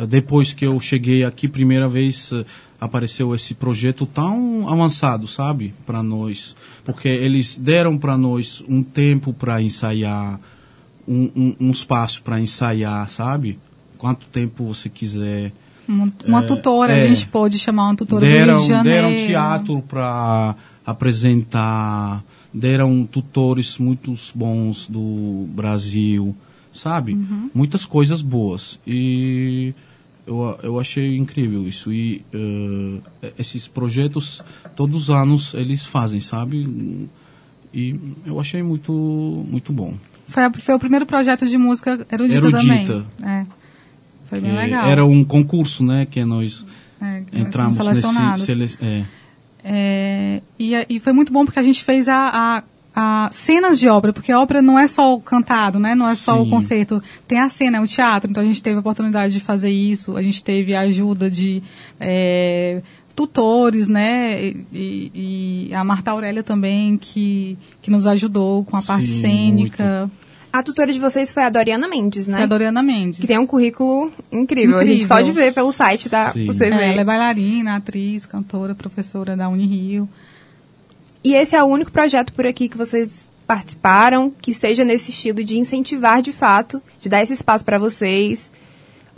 depois 0.06 0.52
que 0.52 0.66
eu 0.66 0.78
cheguei 0.78 1.24
aqui, 1.24 1.48
primeira 1.48 1.88
vez 1.88 2.30
ah, 2.32 2.44
apareceu 2.80 3.34
esse 3.34 3.54
projeto 3.54 4.06
tão 4.06 4.68
avançado, 4.68 5.26
sabe, 5.26 5.74
para 5.86 6.02
nós, 6.02 6.54
porque 6.84 7.08
eles 7.08 7.56
deram 7.56 7.98
para 7.98 8.16
nós 8.16 8.62
um 8.68 8.82
tempo 8.82 9.32
para 9.32 9.60
ensaiar, 9.60 10.40
um, 11.08 11.30
um, 11.34 11.56
um 11.60 11.70
espaço 11.70 12.22
para 12.22 12.38
ensaiar, 12.40 13.08
sabe? 13.08 13.58
Quanto 13.96 14.26
tempo 14.26 14.64
você 14.64 14.88
quiser. 14.88 15.52
Uma, 15.88 16.12
uma 16.26 16.40
É, 16.40 16.46
tutora, 16.46 16.92
é. 16.92 17.02
a 17.02 17.06
gente 17.06 17.26
pôde 17.28 17.58
chamar 17.58 17.84
uma 17.86 17.96
tutora 17.96 18.20
do 18.24 18.30
Deram, 18.30 18.54
Rio 18.54 18.62
de 18.62 18.68
Janeiro. 18.68 19.08
deram 19.08 19.26
teatro 19.26 19.82
para 19.82 20.54
apresentar, 20.84 22.22
deram 22.52 23.04
tutores 23.10 23.78
muito 23.78 24.14
bons 24.34 24.88
do 24.88 25.46
Brasil, 25.54 26.34
sabe? 26.72 27.18
Muitas 27.54 27.84
coisas 27.84 28.20
boas. 28.22 28.78
E 28.86 29.74
eu, 30.26 30.58
eu 30.62 30.78
achei 30.78 31.16
incrível 31.16 31.66
isso. 31.66 31.92
E 31.92 32.22
eh, 32.34 33.32
esses 33.38 33.66
projetos, 33.66 34.42
todos 34.76 35.04
os 35.04 35.10
anos, 35.10 35.54
eles 35.54 35.86
fazem, 35.86 36.20
sabe? 36.20 37.08
E 37.72 37.98
eu 38.26 38.38
achei 38.38 38.62
muito, 38.62 38.92
muito 38.92 39.72
bom. 39.72 39.94
Foi, 40.28 40.44
a- 40.44 40.52
foi 40.52 40.74
o 40.74 40.78
primeiro 40.78 41.04
projeto 41.06 41.46
de 41.46 41.58
música 41.58 42.06
erudita, 42.12 42.46
Erudita. 42.46 42.58
também. 42.60 43.06
É. 43.24 43.46
Foi 44.26 44.40
bem 44.40 44.50
Eh, 44.50 44.60
legal. 44.62 44.86
Era 44.86 45.04
um 45.06 45.24
concurso, 45.24 45.82
né? 45.82 46.06
Que 46.08 46.24
nós 46.24 46.64
É, 47.00 47.22
entramos 47.32 47.76
selecionados. 47.76 48.46
nesse... 48.46 48.76
Sele, 48.76 48.88
é. 48.90 49.04
É, 49.64 50.42
e, 50.58 50.72
e 50.88 51.00
foi 51.00 51.12
muito 51.12 51.32
bom 51.32 51.44
porque 51.44 51.58
a 51.58 51.62
gente 51.62 51.82
fez 51.82 52.08
a, 52.08 52.30
a- 52.56 52.62
a 52.94 53.28
cenas 53.32 53.78
de 53.78 53.88
obra, 53.88 54.12
porque 54.12 54.32
a 54.32 54.40
ópera 54.40 54.60
não 54.62 54.78
é 54.78 54.86
só 54.86 55.14
o 55.14 55.20
cantado, 55.20 55.78
né? 55.78 55.94
Não 55.94 56.08
é 56.08 56.14
só 56.14 56.40
o 56.40 56.44
Sim. 56.44 56.50
concerto. 56.50 57.02
Tem 57.26 57.38
a 57.38 57.48
cena, 57.48 57.78
é 57.78 57.80
o 57.80 57.86
teatro. 57.86 58.30
Então 58.30 58.42
a 58.42 58.46
gente 58.46 58.62
teve 58.62 58.76
a 58.76 58.80
oportunidade 58.80 59.32
de 59.34 59.40
fazer 59.40 59.70
isso. 59.70 60.16
A 60.16 60.22
gente 60.22 60.42
teve 60.42 60.74
a 60.74 60.80
ajuda 60.80 61.30
de 61.30 61.62
é, 62.00 62.82
tutores, 63.18 63.88
né? 63.88 64.40
E, 64.72 65.66
e- 65.68 65.74
a 65.74 65.82
Marta 65.82 66.12
Aurélia 66.12 66.44
também, 66.44 66.96
que, 66.96 67.58
que 67.82 67.90
nos 67.90 68.06
ajudou 68.06 68.64
com 68.64 68.76
a 68.76 68.82
parte 68.82 69.08
Sim, 69.08 69.20
cênica. 69.20 70.08
A 70.52 70.62
tutora 70.62 70.92
de 70.92 71.00
vocês 71.00 71.32
foi 71.32 71.42
a 71.42 71.50
Doriana 71.50 71.88
Mendes, 71.88 72.28
né? 72.28 72.34
Foi 72.34 72.42
a 72.44 72.46
Doriana 72.46 72.80
Mendes. 72.80 73.18
Que 73.18 73.26
tem 73.26 73.36
um 73.36 73.44
currículo 73.44 74.12
incrível. 74.30 74.76
A 74.76 74.84
gente 74.84 75.02
Incrível. 75.02 75.16
só 75.16 75.20
de 75.20 75.32
ver 75.32 75.52
pelo 75.52 75.72
site 75.72 76.08
da 76.08 76.30
Sim. 76.30 76.46
você 76.46 76.66
É, 76.66 76.92
ela 76.92 77.00
é 77.00 77.04
bailarina, 77.04 77.74
atriz, 77.74 78.24
cantora, 78.24 78.72
professora 78.72 79.36
da 79.36 79.48
Unirio. 79.48 80.08
E 81.24 81.34
esse 81.34 81.56
é 81.56 81.62
o 81.62 81.66
único 81.66 81.90
projeto 81.90 82.32
por 82.32 82.46
aqui 82.46 82.68
que 82.68 82.78
vocês 82.78 83.28
participaram 83.48 84.32
que 84.40 84.54
seja 84.54 84.84
nesse 84.84 85.10
estilo 85.10 85.42
de 85.42 85.58
incentivar 85.58 86.22
de 86.22 86.32
fato, 86.32 86.80
de 87.00 87.08
dar 87.08 87.20
esse 87.20 87.32
espaço 87.32 87.64
para 87.64 87.80
vocês. 87.80 88.52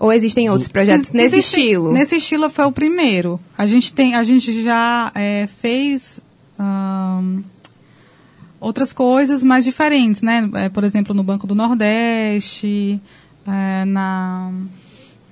Ou 0.00 0.10
existem 0.12 0.48
outros 0.48 0.66
projetos 0.68 1.12
nesse 1.12 1.36
Existe- 1.36 1.60
estilo? 1.60 1.92
Nesse 1.92 2.16
estilo 2.16 2.48
foi 2.48 2.64
o 2.64 2.72
primeiro. 2.72 3.38
A 3.56 3.66
gente 3.66 3.92
tem, 3.92 4.14
a 4.14 4.22
gente 4.24 4.62
já 4.62 5.12
é, 5.14 5.46
fez 5.46 6.18
outras 8.58 8.92
coisas 8.92 9.42
mais 9.44 9.64
diferentes, 9.64 10.22
né? 10.22 10.48
É, 10.54 10.68
por 10.68 10.84
exemplo, 10.84 11.14
no 11.14 11.22
Banco 11.22 11.46
do 11.46 11.54
Nordeste, 11.54 13.00
é, 13.46 13.84
na 13.84 14.50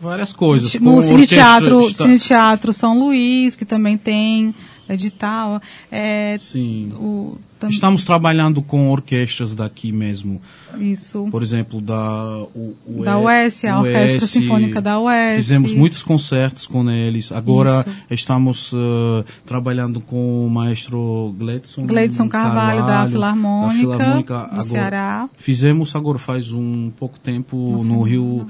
Várias 0.01 0.33
coisas. 0.33 0.73
com 0.77 0.85
no 0.85 1.03
Cine 1.03 1.27
Teatro, 1.27 1.93
Cine 1.93 2.19
Teatro 2.19 2.73
São 2.73 2.99
Luís, 2.99 3.57
que 3.57 3.65
também 3.65 3.97
tem 3.99 4.55
edital. 4.89 5.61
É, 5.91 6.39
Sim. 6.41 6.93
o, 6.95 7.39
tam- 7.59 7.69
Estamos 7.71 8.05
trabalhando 8.05 8.63
com 8.63 8.91
orquestras 8.91 9.55
daqui 9.55 9.91
mesmo. 9.93 10.41
isso. 10.79 11.29
Por 11.31 11.43
exemplo, 11.43 11.81
da 11.81 12.47
UE, 12.55 13.05
Da 13.05 13.19
UES, 13.19 13.65
a 13.65 13.79
Orquestra 13.81 14.27
Sinfônica 14.27 14.81
da 14.81 14.99
UES. 15.01 15.37
Fizemos 15.47 15.75
muitos 15.75 16.03
concertos 16.03 16.67
com 16.67 16.89
eles. 16.91 17.33
Agora 17.33 17.85
Isso. 17.87 17.97
estamos 18.11 18.73
eh, 18.75 19.25
trabalhando 19.45 20.01
com 20.01 20.47
o 20.47 20.51
maestro 20.51 21.35
Gledson, 21.39 21.87
Gleidson 21.87 22.29
Carvalho, 22.29 22.87
da 22.87 23.07
Filarmônica, 23.09 23.79
Filarmônica. 23.81 24.35
do 24.35 24.41
Agora, 24.45 24.63
Ceará. 24.63 25.29
Fizemos 25.37 25.95
agora 25.97 26.19
faz 26.19 26.53
um 26.53 26.91
pouco 26.91 27.19
tempo 27.19 27.57
no, 27.85 28.03
Rio, 28.03 28.47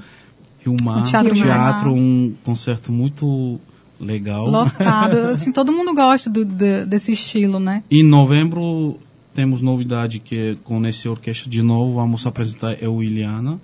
Rio 0.59 0.75
Mar, 0.83 0.99
No 0.99 1.03
Teatro 1.03 1.35
Mar. 1.47 1.87
um 1.87 2.33
concerto 2.43 2.91
muito 2.91 3.59
legal. 3.99 4.47
Lotado. 4.49 5.17
assim, 5.29 5.51
todo 5.51 5.71
mundo 5.71 5.93
gosta 5.93 6.29
do- 6.29 6.45
de- 6.45 6.85
desse 6.85 7.11
estilo, 7.11 7.59
né? 7.59 7.83
Em 7.89 8.03
novembro 8.03 8.97
temos 9.33 9.61
novidade 9.61 10.19
que 10.19 10.35
é 10.37 10.55
com 10.63 10.85
esse 10.85 11.07
orquestra 11.07 11.49
de 11.49 11.61
novo 11.61 11.95
vamos 11.95 12.25
apresentar 12.25 12.81
Eu 12.81 13.01
Iliana. 13.03 13.59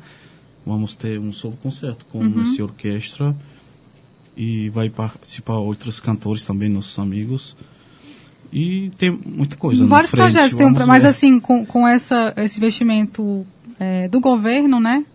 Vamos 0.65 0.95
ter 0.95 1.19
um 1.19 1.31
solo 1.31 1.57
concerto 1.61 2.05
com 2.11 2.19
Uhum. 2.19 2.41
esse 2.41 2.61
orquestra 2.61 3.35
e 4.35 4.69
vai 4.69 4.89
participar 4.89 5.53
outros 5.55 5.99
cantores 5.99 6.43
também, 6.43 6.69
nossos 6.69 6.97
amigos. 6.97 7.55
E 8.51 8.89
tem 8.97 9.11
muita 9.25 9.55
coisa 9.57 9.85
Vários 9.85 10.09
frente, 10.11 10.31
projetos, 10.31 10.55
tem 10.57 10.65
um, 10.67 10.71
mas 10.87 11.03
ver. 11.03 11.09
assim, 11.09 11.39
com, 11.39 11.65
com 11.65 11.87
essa, 11.87 12.33
esse 12.37 12.57
investimento 12.57 13.45
é, 13.79 14.07
do 14.07 14.19
governo, 14.19 14.79
né? 14.79 15.05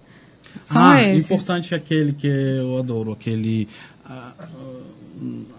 São 0.65 0.83
ah, 0.85 1.03
esses. 1.03 1.31
importante 1.31 1.73
é 1.75 1.77
aquele 1.77 2.13
que 2.13 2.27
eu 2.27 2.79
adoro, 2.79 3.13
aquele 3.13 3.67
ah, 4.05 4.33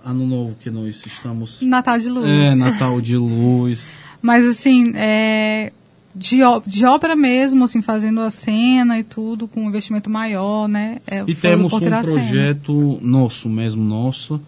ano 0.04 0.26
novo 0.26 0.56
que 0.60 0.70
nós 0.70 1.06
estamos. 1.06 1.62
Natal 1.62 1.98
de 2.00 2.10
Luz. 2.10 2.26
É, 2.26 2.56
Natal 2.56 3.02
de 3.02 3.16
Luz. 3.18 3.88
Mas 4.22 4.46
assim, 4.46 4.92
é, 4.96 5.72
de, 6.16 6.40
de 6.66 6.86
ópera 6.86 7.16
mesmo, 7.16 7.64
assim, 7.64 7.82
fazendo 7.82 8.22
a 8.22 8.30
cena 8.30 9.00
e 9.00 9.04
tudo, 9.04 9.48
com 9.48 9.62
um 9.62 9.70
investimento 9.70 10.10
maior, 10.10 10.68
né? 10.68 10.98
É, 11.08 11.24
E 11.26 11.34
temos 11.34 11.74
um 11.74 11.80
projeto 11.80 13.00
nosso 13.02 13.50
mesmo, 13.50 13.84
nosso, 13.84 14.42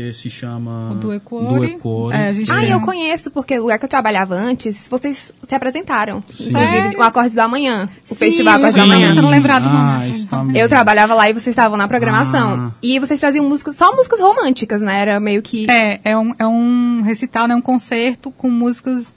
que 0.00 0.12
se 0.14 0.30
chama 0.30 0.92
O 0.92 0.94
do 0.94 1.12
Equore. 1.12 1.46
Do 1.46 1.64
Equore. 1.64 2.14
É, 2.16 2.28
a 2.28 2.32
gente 2.32 2.50
Ah, 2.50 2.60
tem 2.60 2.70
eu 2.70 2.80
conheço, 2.80 3.30
porque 3.30 3.58
o 3.58 3.62
lugar 3.62 3.78
que 3.78 3.84
eu 3.84 3.88
trabalhava 3.88 4.34
antes, 4.34 4.88
vocês 4.88 5.32
se 5.46 5.54
apresentaram. 5.54 6.22
Sim. 6.30 6.50
Inclusive, 6.50 6.96
o 6.96 7.02
Acordes 7.02 7.34
do 7.34 7.40
Amanhã. 7.40 7.88
O 8.04 8.08
Sim, 8.08 8.14
festival 8.16 8.54
Acordes 8.54 8.74
do 8.74 8.80
sim. 8.80 8.86
Amanhã. 8.86 9.08
tentando 9.10 9.28
lembrar 9.28 9.60
do 9.60 9.68
ah, 9.68 9.98
nome. 9.98 10.10
está 10.10 10.44
Eu 10.54 10.68
trabalhava 10.68 11.14
lá 11.14 11.28
e 11.28 11.32
vocês 11.32 11.48
estavam 11.48 11.76
na 11.76 11.86
programação. 11.86 12.70
Ah. 12.72 12.72
E 12.82 12.98
vocês 12.98 13.20
traziam 13.20 13.48
músicas, 13.48 13.76
só 13.76 13.94
músicas 13.94 14.20
românticas, 14.20 14.80
né? 14.82 15.00
Era 15.00 15.20
meio 15.20 15.42
que. 15.42 15.70
É, 15.70 16.00
é 16.04 16.16
um, 16.16 16.34
é 16.38 16.46
um 16.46 17.02
recital, 17.02 17.46
né? 17.46 17.54
Um 17.54 17.60
concerto 17.60 18.30
com 18.30 18.48
músicas 18.50 19.14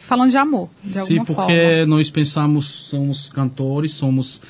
falando 0.00 0.30
de 0.30 0.38
amor, 0.38 0.70
de 0.82 0.94
Sim, 0.94 1.00
alguma 1.00 1.24
porque 1.26 1.76
forma. 1.76 1.86
nós 1.86 2.08
pensamos, 2.10 2.66
somos 2.66 3.28
cantores, 3.28 3.92
somos 3.92 4.40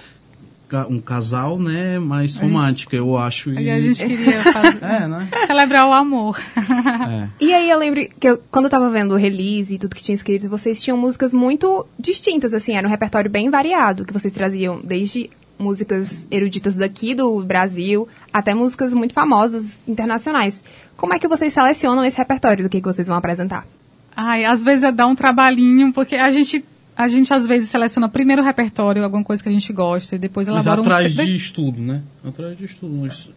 um 0.88 1.00
casal, 1.00 1.59
né, 1.59 1.98
mais 1.98 2.37
romântico, 2.37 2.94
eu 2.94 3.16
acho. 3.16 3.50
E 3.52 3.70
a 3.70 3.81
gente 3.81 4.07
queria 4.07 4.42
fazer- 4.52 4.85
É, 4.85 5.09
né? 5.09 5.28
celebrar 5.46 5.87
o 5.88 5.92
amor. 5.92 6.38
É. 6.57 7.28
E 7.40 7.52
aí 7.54 7.68
eu 7.70 7.78
lembro 7.78 8.07
que 8.20 8.28
eu- 8.28 8.38
quando 8.50 8.66
eu 8.66 8.70
tava 8.70 8.88
vendo 8.90 9.12
o 9.12 9.16
release 9.16 9.74
e 9.74 9.78
tudo 9.78 9.94
que 9.96 10.02
tinha 10.02 10.14
escrito, 10.14 10.48
vocês 10.48 10.83
tinham 10.83 10.96
músicas 10.96 11.33
muito 11.33 11.87
distintas, 11.98 12.52
assim, 12.54 12.76
era 12.76 12.87
um 12.87 12.90
repertório 12.90 13.31
bem 13.31 13.50
variado, 13.50 14.04
que 14.04 14.12
vocês 14.12 14.33
traziam 14.33 14.81
desde 14.83 15.31
músicas 15.59 16.26
eruditas 16.31 16.76
daqui 16.76 17.14
do 17.16 17.42
Brasil 17.44 18.07
até 18.33 18.54
músicas 18.54 18.94
muito 18.94 19.12
famosas 19.12 19.81
internacionais. 19.88 20.62
Como 20.96 21.12
é 21.14 21.18
que 21.18 21.26
vocês 21.26 21.52
selecionam 21.52 22.04
esse 22.04 22.16
repertório 22.16 22.62
do 22.62 22.68
que, 22.70 22.81
que 22.81 22.87
vocês 22.87 23.09
vão 23.09 23.16
apresentar? 23.16 23.66
Ai, 24.14 24.44
às 24.44 24.62
vezes 24.62 24.85
é 24.85 24.92
dar 24.92 25.07
um 25.07 25.14
trabalhinho, 25.14 25.92
porque 25.92 26.14
a 26.16 26.31
gente, 26.31 26.64
a 26.99 27.07
gente 27.09 27.33
às 27.33 27.47
vezes 27.47 27.69
seleciona 27.71 28.09
primeiro 28.09 28.43
o 28.43 28.45
repertório, 28.45 29.05
alguma 29.05 29.23
coisa 29.23 29.41
que 29.41 29.49
a 29.49 29.53
gente 29.53 29.73
gosta, 29.73 30.17
e 30.17 30.19
depois 30.19 30.49
Mas 30.49 30.67
elabora 30.67 30.81
atrás 30.81 31.17
um... 31.17 31.25
de 31.25 31.37
estudo, 31.37 31.81
né? 31.81 32.03
Atrás 32.25 32.59
de 32.59 32.65
estudo, 32.65 32.93
nós 32.93 33.31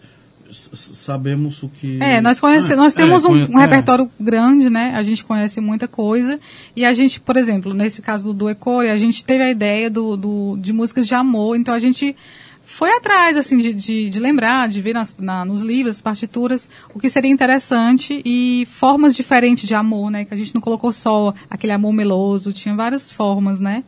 sabemos 0.51 1.61
o 1.63 1.69
que... 1.69 1.97
É, 2.01 2.19
nós, 2.19 2.39
conhece, 2.39 2.73
Ah, 2.73 2.75
nós 2.75 2.93
temos 2.93 3.23
é, 3.23 3.27
um, 3.27 3.31
conhe- 3.31 3.47
um 3.55 3.59
é. 3.59 3.61
repertório 3.61 4.11
grande, 4.19 4.69
né? 4.69 4.91
A 4.95 5.03
gente 5.03 5.23
conhece 5.23 5.61
muita 5.61 5.87
coisa. 5.87 6.39
E 6.75 6.83
a 6.83 6.91
gente, 6.91 7.21
por 7.21 7.37
exemplo, 7.37 7.73
nesse 7.73 8.01
caso 8.01 8.25
do 8.25 8.33
Duecore, 8.33 8.89
a 8.89 8.97
gente 8.97 9.23
teve 9.23 9.43
a 9.43 9.49
ideia 9.51 9.89
do, 9.89 10.17
do, 10.17 10.57
de 10.59 10.73
músicas 10.73 11.07
de 11.07 11.15
amor. 11.15 11.55
Então 11.55 11.73
a 11.73 11.79
gente 11.79 12.15
foi 12.63 12.89
atrás, 12.95 13.35
assim, 13.35 13.57
de, 13.57 13.73
de, 13.73 14.09
de 14.09 14.19
lembrar, 14.19 14.69
de 14.69 14.79
ver 14.81 14.93
nas, 14.93 15.15
na, 15.17 15.43
nos 15.43 15.61
livros, 15.61 15.95
as 15.95 16.01
partituras, 16.01 16.69
o 16.93 16.99
que 16.99 17.09
seria 17.09 17.29
interessante 17.29 18.21
e 18.23 18.65
formas 18.67 19.15
diferentes 19.15 19.67
de 19.67 19.75
amor, 19.75 20.09
né? 20.09 20.25
Que 20.25 20.33
a 20.33 20.37
gente 20.37 20.53
não 20.53 20.61
colocou 20.61 20.91
só 20.91 21.33
aquele 21.49 21.73
amor 21.73 21.91
meloso, 21.91 22.53
tinha 22.53 22.75
várias 22.75 23.11
formas, 23.11 23.59
né? 23.59 23.83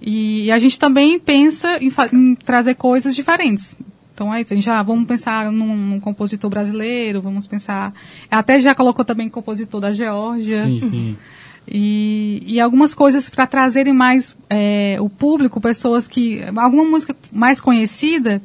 E 0.00 0.50
a 0.50 0.58
gente 0.58 0.78
também 0.78 1.18
pensa 1.18 1.78
em, 1.82 1.92
em 2.12 2.34
trazer 2.34 2.74
coisas 2.74 3.14
diferentes. 3.14 3.76
Então 4.14 4.32
é 4.32 4.40
isso, 4.40 4.52
a 4.52 4.56
gente 4.56 4.64
já 4.64 4.82
vamos 4.82 5.06
pensar 5.06 5.50
num, 5.50 5.76
num 5.76 6.00
compositor 6.00 6.50
brasileiro, 6.50 7.20
vamos 7.20 7.46
pensar. 7.46 7.94
Até 8.30 8.60
já 8.60 8.74
colocou 8.74 9.04
também 9.04 9.28
compositor 9.28 9.80
da 9.80 9.92
Geórgia. 9.92 10.64
Sim, 10.64 10.80
sim. 10.80 11.18
E, 11.66 12.42
e 12.46 12.60
algumas 12.60 12.92
coisas 12.94 13.30
para 13.30 13.46
trazerem 13.46 13.92
mais 13.92 14.36
é, 14.50 14.96
o 15.00 15.08
público, 15.08 15.60
pessoas 15.60 16.08
que. 16.08 16.42
alguma 16.56 16.84
música 16.84 17.14
mais 17.30 17.60
conhecida, 17.60 18.42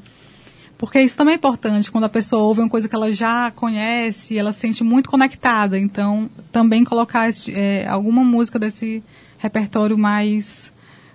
porque 0.78 1.02
isso 1.02 1.18
também 1.18 1.34
é 1.34 1.38
importante, 1.38 1.92
quando 1.92 2.04
a 2.04 2.10
pessoa 2.10 2.44
ouve 2.44 2.62
uma 2.62 2.70
coisa 2.70 2.88
que 2.88 2.96
ela 2.96 3.12
já 3.12 3.50
conhece, 3.52 4.38
ela 4.38 4.52
se 4.52 4.60
sente 4.60 4.84
muito 4.84 5.10
conectada. 5.10 5.80
Então, 5.80 6.30
também 6.52 6.84
colocar 6.84 7.28
este, 7.28 7.52
é, 7.56 7.88
alguma 7.88 8.24
música 8.24 8.60
desse 8.60 9.04
repertório 9.40 9.98
mais 9.98 10.72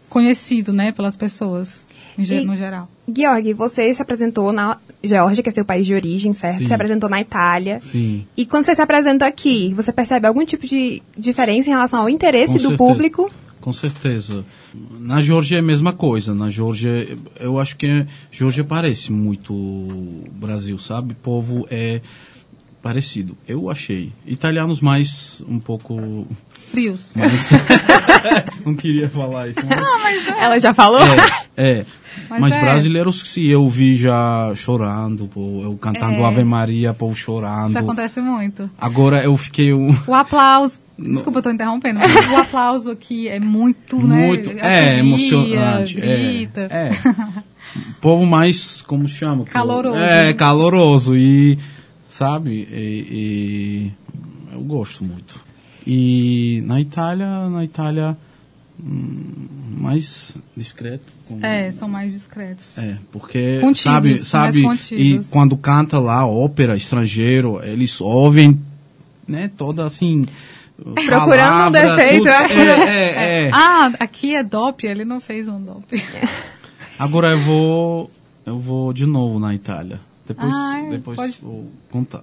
conhecido, 0.08 0.72
né, 0.72 0.92
pelas 0.92 1.16
pessoas, 1.16 1.84
em 2.18 2.24
ge- 2.24 2.40
E- 2.42 2.44
no 2.44 2.54
geral. 2.56 2.88
Georg, 3.08 3.52
você 3.54 3.92
se 3.92 4.00
apresentou 4.00 4.52
na 4.52 4.78
Geórgia, 5.02 5.42
que 5.42 5.48
é 5.48 5.52
seu 5.52 5.64
país 5.64 5.86
de 5.86 5.94
origem, 5.94 6.32
certo? 6.32 6.58
Sim. 6.58 6.66
Se 6.66 6.74
apresentou 6.74 7.10
na 7.10 7.20
Itália. 7.20 7.80
Sim. 7.80 8.26
E 8.36 8.46
quando 8.46 8.64
você 8.64 8.74
se 8.74 8.82
apresenta 8.82 9.26
aqui, 9.26 9.72
você 9.74 9.92
percebe 9.92 10.26
algum 10.26 10.44
tipo 10.44 10.66
de 10.66 11.02
diferença 11.18 11.68
em 11.68 11.72
relação 11.72 12.00
ao 12.00 12.08
interesse 12.08 12.52
Com 12.52 12.58
do 12.58 12.68
certeza. 12.68 12.78
público? 12.78 13.30
Com 13.60 13.72
certeza. 13.72 14.44
Na 15.00 15.20
Geórgia 15.20 15.56
é 15.56 15.58
a 15.58 15.62
mesma 15.62 15.92
coisa. 15.92 16.34
Na 16.34 16.48
Geórgia, 16.48 17.16
eu 17.38 17.58
acho 17.58 17.76
que 17.76 18.06
Geórgia 18.30 18.64
parece 18.64 19.12
muito 19.12 19.54
Brasil, 20.32 20.78
sabe? 20.78 21.12
O 21.12 21.16
povo 21.16 21.66
é 21.70 22.00
parecido. 22.82 23.36
Eu 23.46 23.70
achei. 23.70 24.12
Italianos 24.26 24.80
mais 24.80 25.42
um 25.48 25.60
pouco 25.60 26.26
Frios. 26.72 27.12
Mas 27.14 27.50
não 28.64 28.74
queria 28.74 29.08
falar 29.08 29.48
isso. 29.48 29.60
Mas, 29.66 30.26
Ela 30.28 30.58
já 30.58 30.72
falou? 30.72 31.00
é, 31.54 31.80
é. 31.80 31.86
Mas 32.30 32.40
Mas, 32.40 32.52
é. 32.54 32.60
brasileiros 32.60 33.22
que 33.22 33.28
se 33.28 33.46
eu 33.46 33.68
vi 33.68 33.94
já 33.94 34.52
chorando, 34.54 35.26
pô, 35.28 35.62
eu 35.62 35.76
cantando 35.76 36.22
É. 36.22 36.24
Ave 36.24 36.44
Maria, 36.44 36.94
povo 36.94 37.14
chorando. 37.14 37.68
Isso 37.68 37.78
acontece 37.78 38.20
muito. 38.22 38.70
Agora 38.78 39.22
eu 39.22 39.36
fiquei 39.36 39.72
um 39.72 39.94
O 40.06 40.14
aplauso. 40.14 40.80
Desculpa, 40.98 41.40
eu 41.40 41.42
tô 41.42 41.50
interrompendo. 41.50 41.98
mas 42.00 42.30
o 42.30 42.36
aplauso 42.36 42.90
aqui 42.90 43.28
é 43.28 43.38
muito, 43.38 43.98
né? 44.06 44.26
muito 44.26 44.50
é 44.50 44.98
emocionante, 45.00 45.94
Grita. 46.00 46.68
é, 46.70 46.88
é. 46.88 47.42
O 47.76 47.94
povo 48.00 48.24
mais 48.26 48.82
como 48.82 49.06
chama? 49.08 49.44
Caloroso. 49.44 49.96
É, 49.98 50.32
caloroso 50.32 51.16
e 51.16 51.58
sabe, 52.08 52.68
e, 52.70 53.06
e 53.10 53.92
eu 54.52 54.60
gosto 54.60 55.04
muito. 55.04 55.40
E 55.86 56.62
na 56.66 56.80
Itália, 56.80 57.48
na 57.48 57.64
Itália 57.64 58.16
hum, 58.82 59.46
mais 59.78 60.36
discreto. 60.56 61.04
como- 61.28 61.44
É, 61.44 61.70
são 61.70 61.88
mais 61.88 62.12
discretos. 62.12 62.78
É, 62.78 62.96
porque 63.10 63.58
Contidos, 63.60 64.20
sabe, 64.28 64.62
sabe, 64.62 64.66
e 64.92 65.20
quando 65.30 65.56
canta 65.56 65.98
lá 65.98 66.26
ópera 66.26 66.76
estrangeiro, 66.76 67.60
eles 67.64 68.00
ouvem, 68.00 68.60
né, 69.26 69.50
toda 69.56 69.84
assim 69.86 70.26
Procurando 71.06 71.68
um 71.68 71.72
palavra, 71.72 71.96
defeito, 71.96 72.18
tudo. 72.24 72.28
é. 72.28 72.52
É, 72.52 73.44
é, 73.44 73.46
é. 73.48 73.50
Ah, 73.52 73.92
aqui 74.00 74.34
é 74.34 74.42
DOP, 74.42 74.84
ele 74.86 75.04
não 75.04 75.20
fez 75.20 75.46
um 75.48 75.60
DOP. 75.60 75.84
Agora 76.98 77.30
eu 77.32 77.40
vou, 77.40 78.10
eu 78.46 78.58
vou 78.58 78.92
de 78.92 79.06
novo 79.06 79.38
na 79.38 79.54
Itália. 79.54 80.00
Depois, 80.26 80.54
Ah, 80.54 80.80
é, 80.86 80.90
depois 80.90 81.16
pode- 81.16 81.38
vou 81.42 81.70
contar. 81.90 82.22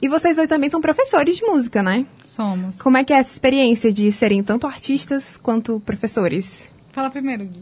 E 0.00 0.08
vocês 0.08 0.36
dois 0.36 0.48
também 0.48 0.68
são 0.68 0.80
professores 0.80 1.36
de 1.36 1.44
música, 1.44 1.82
né? 1.82 2.06
Somos. 2.24 2.80
Como 2.80 2.96
é 2.96 3.04
que 3.04 3.12
é 3.12 3.16
essa 3.16 3.32
experiência 3.32 3.92
de 3.92 4.10
serem 4.12 4.42
tanto 4.42 4.66
artistas 4.66 5.36
quanto 5.36 5.80
professores? 5.80 6.70
Fala 6.92 7.10
primeiro, 7.10 7.44
Gui. 7.44 7.60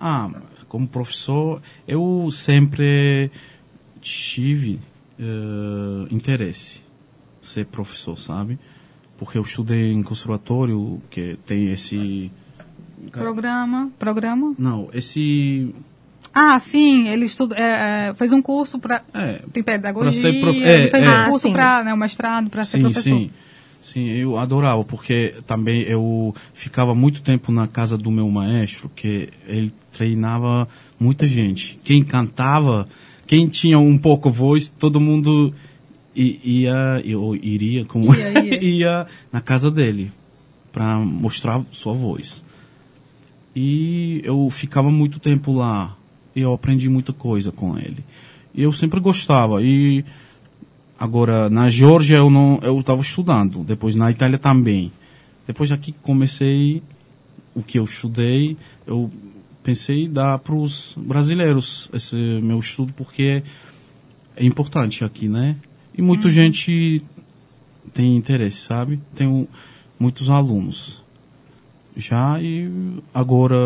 Ah, 0.00 0.30
como 0.68 0.88
professor, 0.88 1.60
eu 1.86 2.28
sempre 2.32 3.30
tive 4.00 4.80
eh, 5.18 6.06
interesse 6.10 6.80
ser 7.42 7.66
professor, 7.66 8.18
sabe? 8.18 8.58
Porque 9.18 9.38
eu 9.38 9.42
estudei 9.42 9.92
em 9.92 10.02
conservatório, 10.02 10.98
que 11.10 11.38
tem 11.46 11.70
esse... 11.72 12.30
Programa. 13.12 13.90
Programa? 13.98 14.54
Não, 14.58 14.88
esse... 14.92 15.74
Ah, 16.38 16.58
sim, 16.58 17.08
ele 17.08 17.24
estuda, 17.24 17.56
é, 17.56 18.08
é, 18.10 18.14
fez 18.14 18.30
um 18.30 18.42
curso 18.42 18.78
para 18.78 19.02
É, 19.14 19.40
tem 19.54 19.62
pedagogia, 19.62 20.38
prof- 20.38 20.54
ele 20.54 20.86
é, 20.86 20.88
fez 20.88 21.02
é. 21.06 21.08
um 21.08 21.12
Ah, 21.12 21.24
curso 21.30 21.46
sim. 21.46 21.52
para, 21.52 21.82
né, 21.82 21.94
um 21.94 21.96
mestrado 21.96 22.50
para 22.50 22.62
ser 22.66 22.76
sim, 22.76 22.82
professor. 22.82 23.02
sim. 23.18 23.30
Sim, 23.80 24.08
eu 24.08 24.36
adorava, 24.36 24.84
porque 24.84 25.34
também 25.46 25.80
eu 25.82 26.34
ficava 26.52 26.94
muito 26.94 27.22
tempo 27.22 27.50
na 27.52 27.66
casa 27.68 27.96
do 27.96 28.10
meu 28.10 28.28
maestro, 28.28 28.90
que 28.94 29.30
ele 29.46 29.72
treinava 29.92 30.68
muita 31.00 31.26
gente. 31.26 31.78
Quem 31.84 32.02
cantava, 32.04 32.86
quem 33.26 33.48
tinha 33.48 33.78
um 33.78 33.96
pouco 33.96 34.28
voz, 34.28 34.68
todo 34.68 35.00
mundo 35.00 35.54
ia, 36.14 37.00
ou 37.16 37.34
iria, 37.36 37.84
como 37.84 38.12
Ia, 38.14 38.30
ia. 38.44 38.64
ia 38.64 39.06
na 39.32 39.40
casa 39.40 39.70
dele 39.70 40.10
para 40.72 40.98
mostrar 40.98 41.62
sua 41.72 41.94
voz. 41.94 42.44
E 43.54 44.20
eu 44.24 44.50
ficava 44.50 44.90
muito 44.90 45.18
tempo 45.18 45.52
lá. 45.52 45.95
E 46.36 46.42
eu 46.42 46.52
aprendi 46.52 46.86
muita 46.86 47.14
coisa 47.14 47.50
com 47.50 47.78
ele. 47.78 48.04
E 48.54 48.62
eu 48.62 48.70
sempre 48.70 49.00
gostava. 49.00 49.62
E 49.62 50.04
agora 51.00 51.48
na 51.48 51.70
Geórgia 51.70 52.16
eu 52.16 52.28
não 52.28 52.60
eu 52.62 52.78
estava 52.78 53.00
estudando. 53.00 53.64
Depois 53.64 53.96
na 53.96 54.10
Itália 54.10 54.38
também. 54.38 54.92
Depois 55.46 55.72
aqui 55.72 55.94
comecei 56.02 56.82
o 57.54 57.62
que 57.62 57.78
eu 57.78 57.84
estudei, 57.84 58.54
eu 58.86 59.10
pensei 59.62 60.04
em 60.04 60.12
dar 60.12 60.38
para 60.38 60.54
os 60.54 60.94
brasileiros 60.98 61.88
esse 61.92 62.14
meu 62.42 62.58
estudo 62.58 62.92
porque 62.92 63.42
é 64.36 64.44
importante 64.44 65.02
aqui, 65.04 65.28
né? 65.28 65.56
E 65.96 66.02
muita 66.02 66.28
gente 66.28 67.00
tem 67.94 68.14
interesse, 68.14 68.58
sabe? 68.58 69.00
Tenho 69.14 69.48
muitos 69.98 70.28
alunos 70.28 71.05
já 71.96 72.40
e 72.40 72.70
agora, 73.14 73.56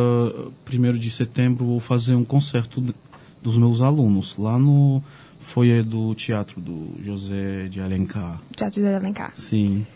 primeiro 0.65 0.99
de 0.99 1.11
setembro, 1.11 1.65
vou 1.65 1.81
fazer 1.81 2.15
um 2.15 2.25
concerto 2.25 2.81
de- 2.81 2.95
dos 3.43 3.57
meus 3.59 3.81
alunos 3.81 4.37
lá 4.39 4.59
no 4.59 5.03
foyer 5.41 5.83
do 5.85 6.15
teatro 6.15 6.61
do 6.61 6.91
José 7.03 7.67
de 7.69 7.81
Alencar. 7.81 8.41
Teatro 8.55 8.81
de 8.81 8.87
Alencar. 8.87 9.33
Sim. 9.35 9.87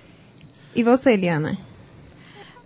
E 0.75 0.83
você, 0.83 1.13
Eliana? 1.13 1.57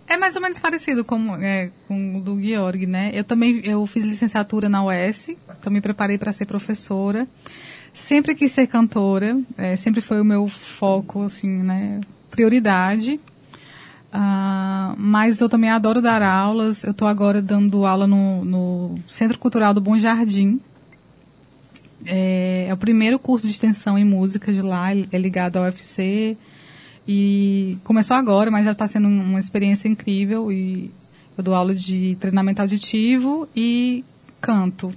É 0.07 0.17
mais 0.17 0.35
ou 0.35 0.41
menos 0.41 0.57
parecido 0.57 1.05
com, 1.05 1.35
é, 1.35 1.69
com 1.87 2.17
o 2.17 2.21
do 2.21 2.41
Georg, 2.41 2.87
né? 2.87 3.11
Eu 3.13 3.23
também 3.23 3.61
eu 3.63 3.85
fiz 3.85 4.03
licenciatura 4.03 4.67
na 4.67 4.83
UES, 4.83 5.29
então 5.59 5.71
me 5.71 5.81
preparei 5.81 6.17
para 6.17 6.31
ser 6.31 6.47
professora. 6.47 7.27
Sempre 7.93 8.33
quis 8.33 8.51
ser 8.51 8.65
cantora, 8.65 9.39
é, 9.55 9.75
sempre 9.75 10.01
foi 10.01 10.19
o 10.19 10.25
meu 10.25 10.47
foco, 10.47 11.21
assim, 11.23 11.49
né? 11.61 12.01
Prioridade. 12.31 13.19
Ah, 14.11 14.95
mas 14.97 15.39
eu 15.39 15.49
também 15.49 15.69
adoro 15.69 16.01
dar 16.01 16.21
aulas. 16.21 16.83
Eu 16.83 16.91
estou 16.91 17.07
agora 17.07 17.41
dando 17.41 17.85
aula 17.85 18.07
no, 18.07 18.43
no 18.43 18.99
Centro 19.07 19.37
Cultural 19.37 19.73
do 19.73 19.81
Bom 19.81 19.97
Jardim. 19.97 20.59
É, 22.05 22.67
é 22.69 22.73
o 22.73 22.77
primeiro 22.77 23.19
curso 23.19 23.45
de 23.45 23.53
extensão 23.53 23.97
em 23.97 24.05
música 24.05 24.51
de 24.51 24.61
lá, 24.61 24.91
é 24.93 25.17
ligado 25.17 25.57
ao 25.57 25.63
UFC. 25.63 26.37
E 27.07 27.77
começou 27.83 28.15
agora, 28.15 28.51
mas 28.51 28.65
já 28.65 28.71
está 28.71 28.87
sendo 28.87 29.07
um, 29.07 29.21
uma 29.21 29.39
experiência 29.39 29.87
incrível. 29.87 30.51
E 30.51 30.91
eu 31.37 31.43
dou 31.43 31.53
aula 31.53 31.73
de 31.73 32.15
treinamento 32.19 32.61
auditivo 32.61 33.47
e 33.55 34.03
canto. 34.41 34.93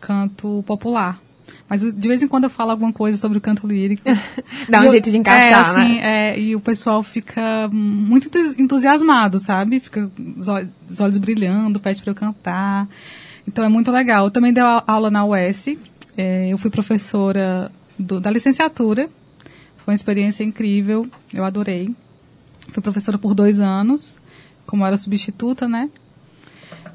Canto 0.00 0.62
popular. 0.66 1.23
Mas 1.68 1.80
de 1.80 2.08
vez 2.08 2.22
em 2.22 2.28
quando 2.28 2.44
eu 2.44 2.50
falo 2.50 2.70
alguma 2.72 2.92
coisa 2.92 3.16
sobre 3.16 3.38
o 3.38 3.40
canto 3.40 3.66
lírico. 3.66 4.02
Dá 4.68 4.80
um 4.80 4.84
eu- 4.84 4.90
jeito 4.90 5.10
de 5.10 5.16
é, 5.16 5.20
encaixar, 5.20 5.70
assim, 5.70 5.94
né? 5.96 6.30
é, 6.36 6.38
e 6.38 6.54
o 6.54 6.60
pessoal 6.60 7.02
fica 7.02 7.68
muito 7.72 8.26
entus- 8.28 8.54
entusiasmado, 8.58 9.38
sabe? 9.38 9.80
Fica 9.80 10.10
os 10.36 10.46
ol- 10.48 10.66
os 10.88 11.00
olhos 11.00 11.16
brilhando, 11.18 11.80
pede 11.80 12.02
para 12.02 12.10
eu 12.10 12.14
cantar. 12.14 12.86
Então 13.48 13.64
é 13.64 13.68
muito 13.68 13.90
legal. 13.90 14.26
Eu 14.26 14.30
também 14.30 14.52
dei 14.52 14.62
aula 14.62 15.10
na 15.10 15.24
UES. 15.24 15.76
é, 16.16 16.48
eu 16.52 16.58
fui 16.58 16.70
professora 16.70 17.72
do- 17.98 18.20
da 18.20 18.30
licenciatura. 18.30 19.08
Foi 19.84 19.92
uma 19.92 19.96
experiência 19.96 20.44
incrível. 20.44 21.06
Eu 21.32 21.44
adorei. 21.44 21.94
Fui 22.68 22.82
professora 22.82 23.18
por 23.18 23.34
dois 23.34 23.58
anos, 23.60 24.16
como 24.66 24.84
era 24.86 24.96
substituta, 24.96 25.66
né? 25.68 25.90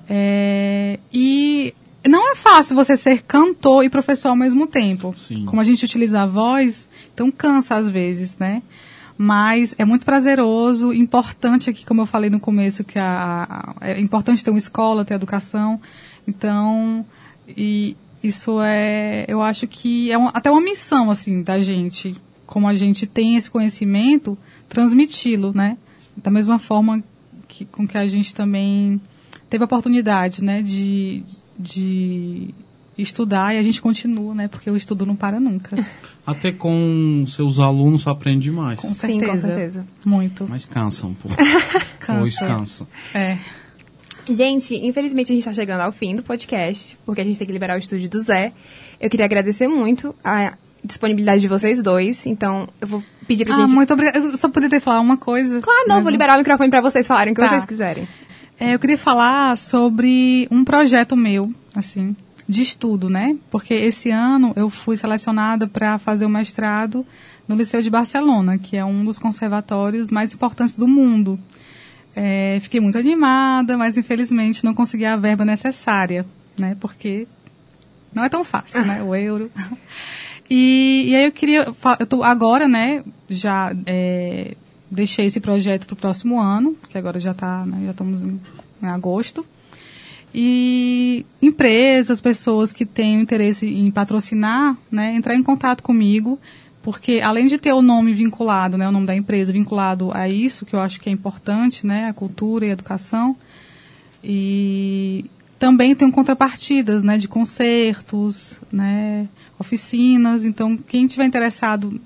É, 0.07 0.99
e 1.13 1.73
não 2.07 2.31
é 2.31 2.35
fácil 2.35 2.75
você 2.75 2.95
ser 2.95 3.21
cantor 3.23 3.83
e 3.83 3.89
professor 3.89 4.29
ao 4.29 4.35
mesmo 4.35 4.65
tempo. 4.67 5.13
Sim. 5.17 5.45
Como 5.45 5.59
a 5.61 5.63
gente 5.63 5.83
utiliza 5.85 6.21
a 6.21 6.25
voz, 6.25 6.87
então 7.13 7.29
cansa 7.31 7.75
às 7.75 7.89
vezes, 7.89 8.37
né? 8.37 8.61
Mas 9.17 9.75
é 9.77 9.83
muito 9.83 10.05
prazeroso, 10.05 10.93
importante 10.93 11.69
aqui, 11.69 11.85
como 11.85 11.99
eu 12.01 12.05
falei 12.05 12.29
no 12.29 12.39
começo, 12.39 12.85
que 12.85 12.97
a, 12.97 13.75
a- 13.81 13.87
é 13.89 13.99
importante 13.99 14.43
ter 14.43 14.49
uma 14.49 14.57
escola, 14.59 15.03
ter 15.03 15.13
educação. 15.15 15.79
Então, 16.25 17.05
e 17.47 17.97
isso 18.23 18.61
é, 18.61 19.25
eu 19.27 19.41
acho 19.41 19.67
que 19.67 20.09
é 20.09 20.17
um- 20.17 20.29
até 20.29 20.49
uma 20.49 20.61
missão, 20.61 21.11
assim, 21.11 21.43
da 21.43 21.59
gente, 21.59 22.15
como 22.45 22.65
a 22.67 22.73
gente 22.73 23.05
tem 23.05 23.35
esse 23.35 23.51
conhecimento, 23.51 24.37
transmiti-lo, 24.69 25.51
né? 25.53 25.77
Da 26.15 26.31
mesma 26.31 26.57
forma 26.57 27.03
que, 27.47 27.65
com 27.65 27.85
que 27.85 27.97
a 27.97 28.07
gente 28.07 28.33
também 28.33 29.01
teve 29.49 29.63
a 29.63 29.65
oportunidade, 29.65 30.43
né, 30.43 30.61
de, 30.61 31.23
de 31.27 31.37
estudar 32.97 33.55
e 33.55 33.57
a 33.57 33.63
gente 33.63 33.81
continua, 33.81 34.33
né, 34.35 34.47
porque 34.47 34.69
o 34.69 34.75
estudo 34.75 35.05
não 35.05 35.15
para 35.15 35.39
nunca. 35.39 35.77
Até 36.25 36.51
com 36.51 37.25
seus 37.27 37.59
alunos 37.59 38.05
aprende 38.07 38.51
mais. 38.51 38.79
Com 38.79 38.93
Sim, 38.93 39.19
com 39.19 39.25
certeza. 39.25 39.47
certeza. 39.47 39.87
Muito. 40.05 40.45
Mas 40.49 40.65
cansa 40.65 41.07
um 41.07 41.13
pouco. 41.13 41.35
Cansa. 41.99 42.19
Pois 42.21 42.39
cansa. 42.39 42.87
É. 43.13 43.37
Gente, 44.27 44.75
infelizmente 44.75 45.31
a 45.31 45.33
gente 45.33 45.39
está 45.41 45.53
chegando 45.53 45.81
ao 45.81 45.91
fim 45.91 46.15
do 46.15 46.21
podcast, 46.23 46.97
porque 47.05 47.21
a 47.21 47.23
gente 47.23 47.37
tem 47.37 47.47
que 47.47 47.53
liberar 47.53 47.75
o 47.75 47.79
estúdio 47.79 48.09
do 48.09 48.19
Zé. 48.19 48.51
Eu 48.99 49.09
queria 49.09 49.25
agradecer 49.25 49.67
muito 49.67 50.13
a 50.23 50.53
disponibilidade 50.83 51.41
de 51.41 51.47
vocês 51.47 51.81
dois, 51.81 52.25
então 52.27 52.67
eu 52.79 52.87
vou 52.87 53.03
pedir 53.27 53.45
pra 53.45 53.55
Ah, 53.55 53.61
gente... 53.61 53.73
muito 53.75 53.91
obrigada. 53.91 54.19
Eu 54.19 54.37
só 54.37 54.49
poderia 54.49 54.79
falar 54.79 54.99
uma 54.99 55.17
coisa. 55.17 55.59
Claro, 55.61 55.87
não, 55.87 55.95
Mas 55.95 56.03
vou 56.03 56.11
liberar 56.11 56.35
o 56.35 56.37
microfone 56.39 56.69
para 56.69 56.81
vocês 56.81 57.07
falarem 57.07 57.31
o 57.33 57.35
que 57.35 57.41
Tá. 57.41 57.49
vocês 57.49 57.65
quiserem. 57.65 58.07
É, 58.59 58.73
eu 58.73 58.79
queria 58.79 58.97
falar 58.97 59.55
sobre 59.57 60.45
um 60.51 60.65
projeto 60.65 61.15
meu, 61.15 61.53
assim, 61.73 62.13
de 62.47 62.61
estudo, 62.61 63.09
né? 63.09 63.37
Porque 63.49 63.73
esse 63.73 64.11
ano 64.11 64.51
eu 64.55 64.69
fui 64.69 64.97
selecionada 64.97 65.65
para 65.65 65.97
fazer 65.97 66.25
o 66.25 66.29
mestrado 66.29 67.05
no 67.47 67.55
Liceu 67.55 67.81
de 67.81 67.89
Barcelona, 67.89 68.57
que 68.57 68.75
é 68.75 68.83
um 68.83 69.05
dos 69.05 69.17
conservatórios 69.17 70.09
mais 70.09 70.33
importantes 70.33 70.75
do 70.75 70.87
mundo. 70.87 71.39
É, 72.13 72.59
fiquei 72.61 72.81
muito 72.81 72.97
animada, 72.97 73.77
mas 73.77 73.95
infelizmente 73.95 74.65
não 74.65 74.73
consegui 74.73 75.05
a 75.05 75.15
verba 75.15 75.45
necessária, 75.45 76.25
né? 76.57 76.75
Porque 76.81 77.27
não 78.13 78.25
é 78.25 78.29
tão 78.29 78.43
fácil, 78.43 78.85
né? 78.85 79.01
O 79.01 79.15
euro. 79.15 79.49
E, 80.51 81.09
e 81.09 81.15
aí 81.15 81.25
eu 81.25 81.31
queria, 81.31 81.67
eu 81.99 82.07
tô 82.07 82.23
agora, 82.23 82.67
né? 82.67 83.03
Já 83.29 83.71
é, 83.85 84.55
deixei 84.89 85.25
esse 85.25 85.39
projeto 85.39 85.85
para 85.85 85.93
o 85.93 85.97
próximo 85.97 86.39
ano, 86.39 86.75
que 86.89 86.97
agora 86.97 87.19
já 87.19 87.33
tá, 87.33 87.65
né, 87.65 87.81
já 87.85 87.91
estamos 87.91 88.21
em, 88.21 88.39
em 88.81 88.87
agosto. 88.87 89.45
E 90.33 91.25
empresas, 91.41 92.21
pessoas 92.21 92.71
que 92.71 92.85
têm 92.85 93.21
interesse 93.21 93.67
em 93.67 93.89
patrocinar, 93.89 94.77
né, 94.91 95.15
entrar 95.15 95.35
em 95.35 95.43
contato 95.43 95.81
comigo, 95.81 96.39
porque 96.81 97.19
além 97.23 97.47
de 97.47 97.57
ter 97.57 97.73
o 97.73 97.81
nome 97.81 98.13
vinculado, 98.13 98.77
né, 98.77 98.87
o 98.87 98.91
nome 98.91 99.05
da 99.05 99.15
empresa 99.15 99.51
vinculado 99.51 100.11
a 100.13 100.29
isso, 100.29 100.65
que 100.65 100.75
eu 100.75 100.79
acho 100.79 100.99
que 101.01 101.09
é 101.09 101.11
importante, 101.11 101.85
né, 101.85 102.07
a 102.07 102.13
cultura 102.13 102.65
e 102.65 102.69
a 102.69 102.73
educação, 102.73 103.35
e 104.23 105.25
também 105.57 105.95
tem 105.95 106.09
contrapartidas, 106.09 107.03
né, 107.03 107.17
de 107.17 107.27
concertos, 107.27 108.59
né, 108.71 109.27
oficinas. 109.59 110.45
Então, 110.45 110.77
quem 110.77 111.05
tiver 111.05 111.25
interessado 111.25 111.99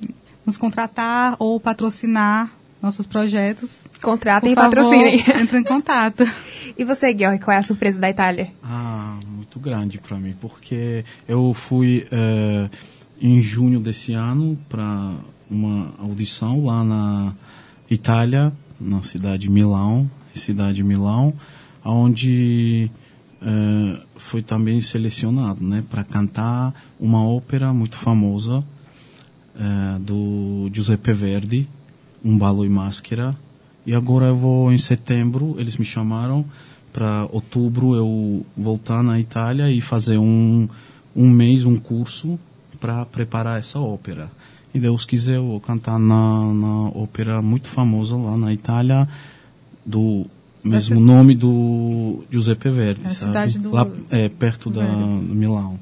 nos 0.46 0.58
contratar 0.58 1.36
ou 1.39 1.60
patrocinar 1.60 2.52
nossos 2.84 3.08
projetos, 3.08 3.86
Contratem 4.02 4.52
e 4.52 4.56
patrocinem. 4.56 5.24
entre 5.39 5.58
em 5.58 5.63
contato. 5.63 6.30
E 6.78 6.84
você, 6.84 7.17
Georg, 7.17 7.39
qual 7.41 7.56
é 7.56 7.60
a 7.60 7.63
surpresa 7.63 7.98
da 7.98 8.10
Itália? 8.10 8.50
Ah, 8.62 9.17
muito 9.26 9.58
grande 9.58 9.98
para 10.00 10.17
mim, 10.17 10.36
porque 10.41 11.06
eu 11.26 11.54
fui 11.54 12.06
eh, 12.12 12.69
em 13.22 13.41
junho 13.41 13.80
desse 13.80 14.13
ano 14.13 14.60
para 14.67 15.13
uma 15.50 15.93
audição 15.98 16.65
lá 16.65 16.84
na 16.84 17.34
Itália, 17.89 18.52
na 18.78 19.02
cidade 19.02 19.43
de 19.43 19.52
Milão, 19.52 20.12
cidade 20.36 20.76
de 20.76 20.84
Milão, 20.84 21.34
onde 21.86 22.91
eh, 23.41 24.02
foi 24.17 24.41
também 24.41 24.82
selecionado, 24.82 25.63
né, 25.63 25.84
para 25.89 26.04
cantar 26.04 26.74
uma 27.00 27.26
ópera 27.26 27.72
muito 27.72 27.96
famosa 27.96 28.62
eh, 29.56 30.00
do 30.00 30.69
Giuseppe 30.74 31.13
Verdi, 31.13 31.69
Um 32.23 32.38
Ballo 32.38 32.65
e 32.65 32.69
Máscara. 32.69 33.36
E 33.86 33.93
agora 33.93 34.27
eu 34.27 34.36
vou 34.38 34.71
em 34.71 34.77
setembro, 34.77 35.55
eles 35.57 35.77
me 35.77 35.86
chamaram 35.86 36.45
para 36.93 37.27
outubro 37.31 37.95
eu 37.95 38.45
voltar 38.55 39.03
na 39.03 39.19
Itália 39.19 39.69
e 39.71 39.81
fazer 39.81 40.17
um, 40.17 40.67
um 41.15 41.29
mês, 41.29 41.65
um 41.65 41.75
curso 41.77 42.39
para 42.79 43.05
preparar 43.05 43.59
essa 43.59 43.79
ópera. 43.79 44.29
E 44.73 44.79
Deus 44.79 45.03
quiser, 45.05 45.36
eu 45.38 45.45
vou 45.47 45.59
cantar 45.59 45.99
na, 45.99 46.53
na 46.53 46.88
ópera 46.95 47.41
muito 47.41 47.67
famosa 47.67 48.15
lá 48.15 48.38
na 48.38 48.53
Itália, 48.53 49.07
do 49.86 50.25
mesmo 50.63 50.99
nome 50.99 51.36
do 51.36 52.23
Giuseppe 52.31 52.69
Verdi, 52.69 53.01
É 53.05 53.09
cidade 53.09 53.59
do- 53.59 53.71
lá 53.71 53.86
é, 54.09 54.29
perto 54.29 54.69
da, 54.69 54.83
do 54.86 55.36
Milão. 55.36 55.77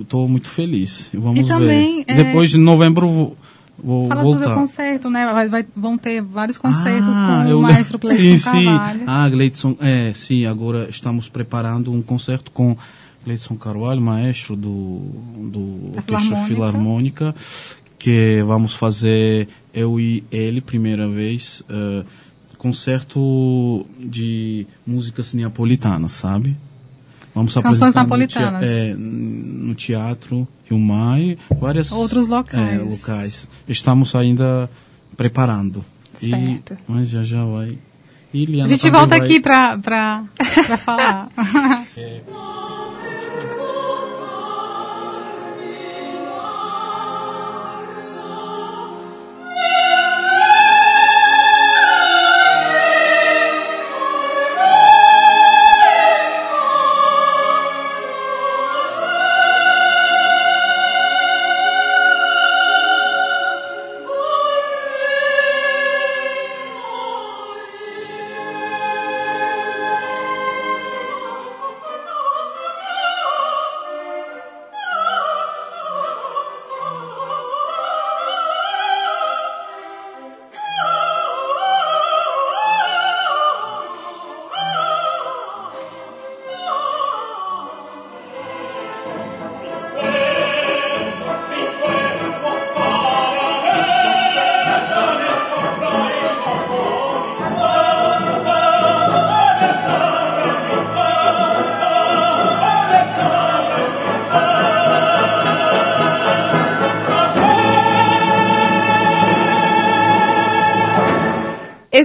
Estou 0.00 0.28
muito 0.28 0.48
feliz. 0.48 1.10
Vamos 1.14 1.40
E 1.40 1.44
também, 1.48 2.04
ver. 2.04 2.12
é, 2.12 2.24
Depois 2.24 2.50
de 2.50 2.58
novembro 2.58 3.36
vou, 3.82 4.08
Fala 4.08 4.22
voltar. 4.22 4.48
do 4.48 4.54
concerto, 4.54 5.08
né? 5.10 5.26
Vai- 5.32 5.48
vai- 5.48 5.66
vão 5.76 5.96
ter 5.98 6.20
vários 6.22 6.58
concertos 6.58 7.16
Ah, 7.16 7.44
com 7.46 7.54
o 7.54 7.62
maestro 7.62 7.98
Cleiton 7.98 8.36
sim, 8.38 8.44
Carvalho. 8.66 8.98
Sim. 9.00 9.04
Ah, 9.06 9.28
Gleidson, 9.28 9.76
é, 9.80 10.12
sim, 10.12 10.44
agora 10.46 10.88
estamos 10.90 11.28
preparando 11.28 11.92
um 11.92 12.02
concerto 12.02 12.50
com 12.50 12.76
Gleidson 13.24 13.56
Carvalho, 13.56 14.00
maestro 14.00 14.56
do, 14.56 14.98
do 15.50 15.90
Da 15.92 15.98
Orquestra 16.00 16.02
Filarmônica. 16.02 16.46
Filarmônica, 16.46 17.34
que 17.98 18.42
vamos 18.46 18.74
fazer, 18.74 19.48
eu 19.74 19.98
e 20.00 20.22
ele, 20.30 20.60
primeira 20.60 21.08
vez, 21.08 21.62
eh, 21.68 22.04
concerto 22.56 23.86
de 23.98 24.66
músicas 24.86 25.32
neapolitanas, 25.34 26.12
sabe? 26.12 26.56
Vamos 27.34 27.54
Canções 27.54 27.82
apresentar 27.94 28.04
no 28.06 28.26
tea- 28.26 28.40
napolitanas. 28.50 28.68
é, 28.68 28.94
no 28.96 29.74
teatro 29.74 30.46
Rio 30.68 30.78
Mar, 30.78 31.18
várias 31.58 31.90
Outros 31.92 32.28
locais. 32.28 32.80
é, 32.80 32.82
locais. 32.82 33.48
Estamos 33.66 34.14
ainda 34.14 34.68
preparando. 35.16 35.84
E- 36.22 36.28
Certo. 36.30 36.76
mas 36.86 37.08
já 37.08 37.22
já 37.22 37.44
vai. 37.44 37.78
E 38.34 38.60
A 38.60 38.66
gente 38.66 38.90
volta 38.90 39.16
vai- 39.16 39.20
aqui 39.20 39.40
pra 39.40 39.78
falar. 40.78 41.28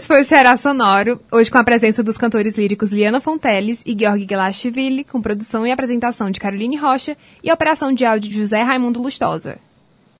Esse 0.03 0.09
foi 0.09 0.19
o 0.19 0.25
Ceará 0.25 0.57
Sonoro, 0.57 1.21
hoje 1.31 1.49
com 1.49 1.57
a 1.57 1.63
presença 1.63 2.03
dos 2.03 2.17
cantores 2.17 2.57
líricos 2.57 2.91
Liana 2.91 3.21
Fonteles 3.21 3.81
e 3.85 3.95
Georg 3.97 4.27
Gelashvili, 4.29 5.05
com 5.05 5.21
produção 5.21 5.65
e 5.65 5.71
apresentação 5.71 6.29
de 6.29 6.41
Caroline 6.41 6.75
Rocha 6.75 7.15
e 7.41 7.49
operação 7.49 7.93
de 7.93 8.03
áudio 8.03 8.29
de 8.29 8.37
José 8.37 8.61
Raimundo 8.61 9.01
Lustosa. 9.01 9.59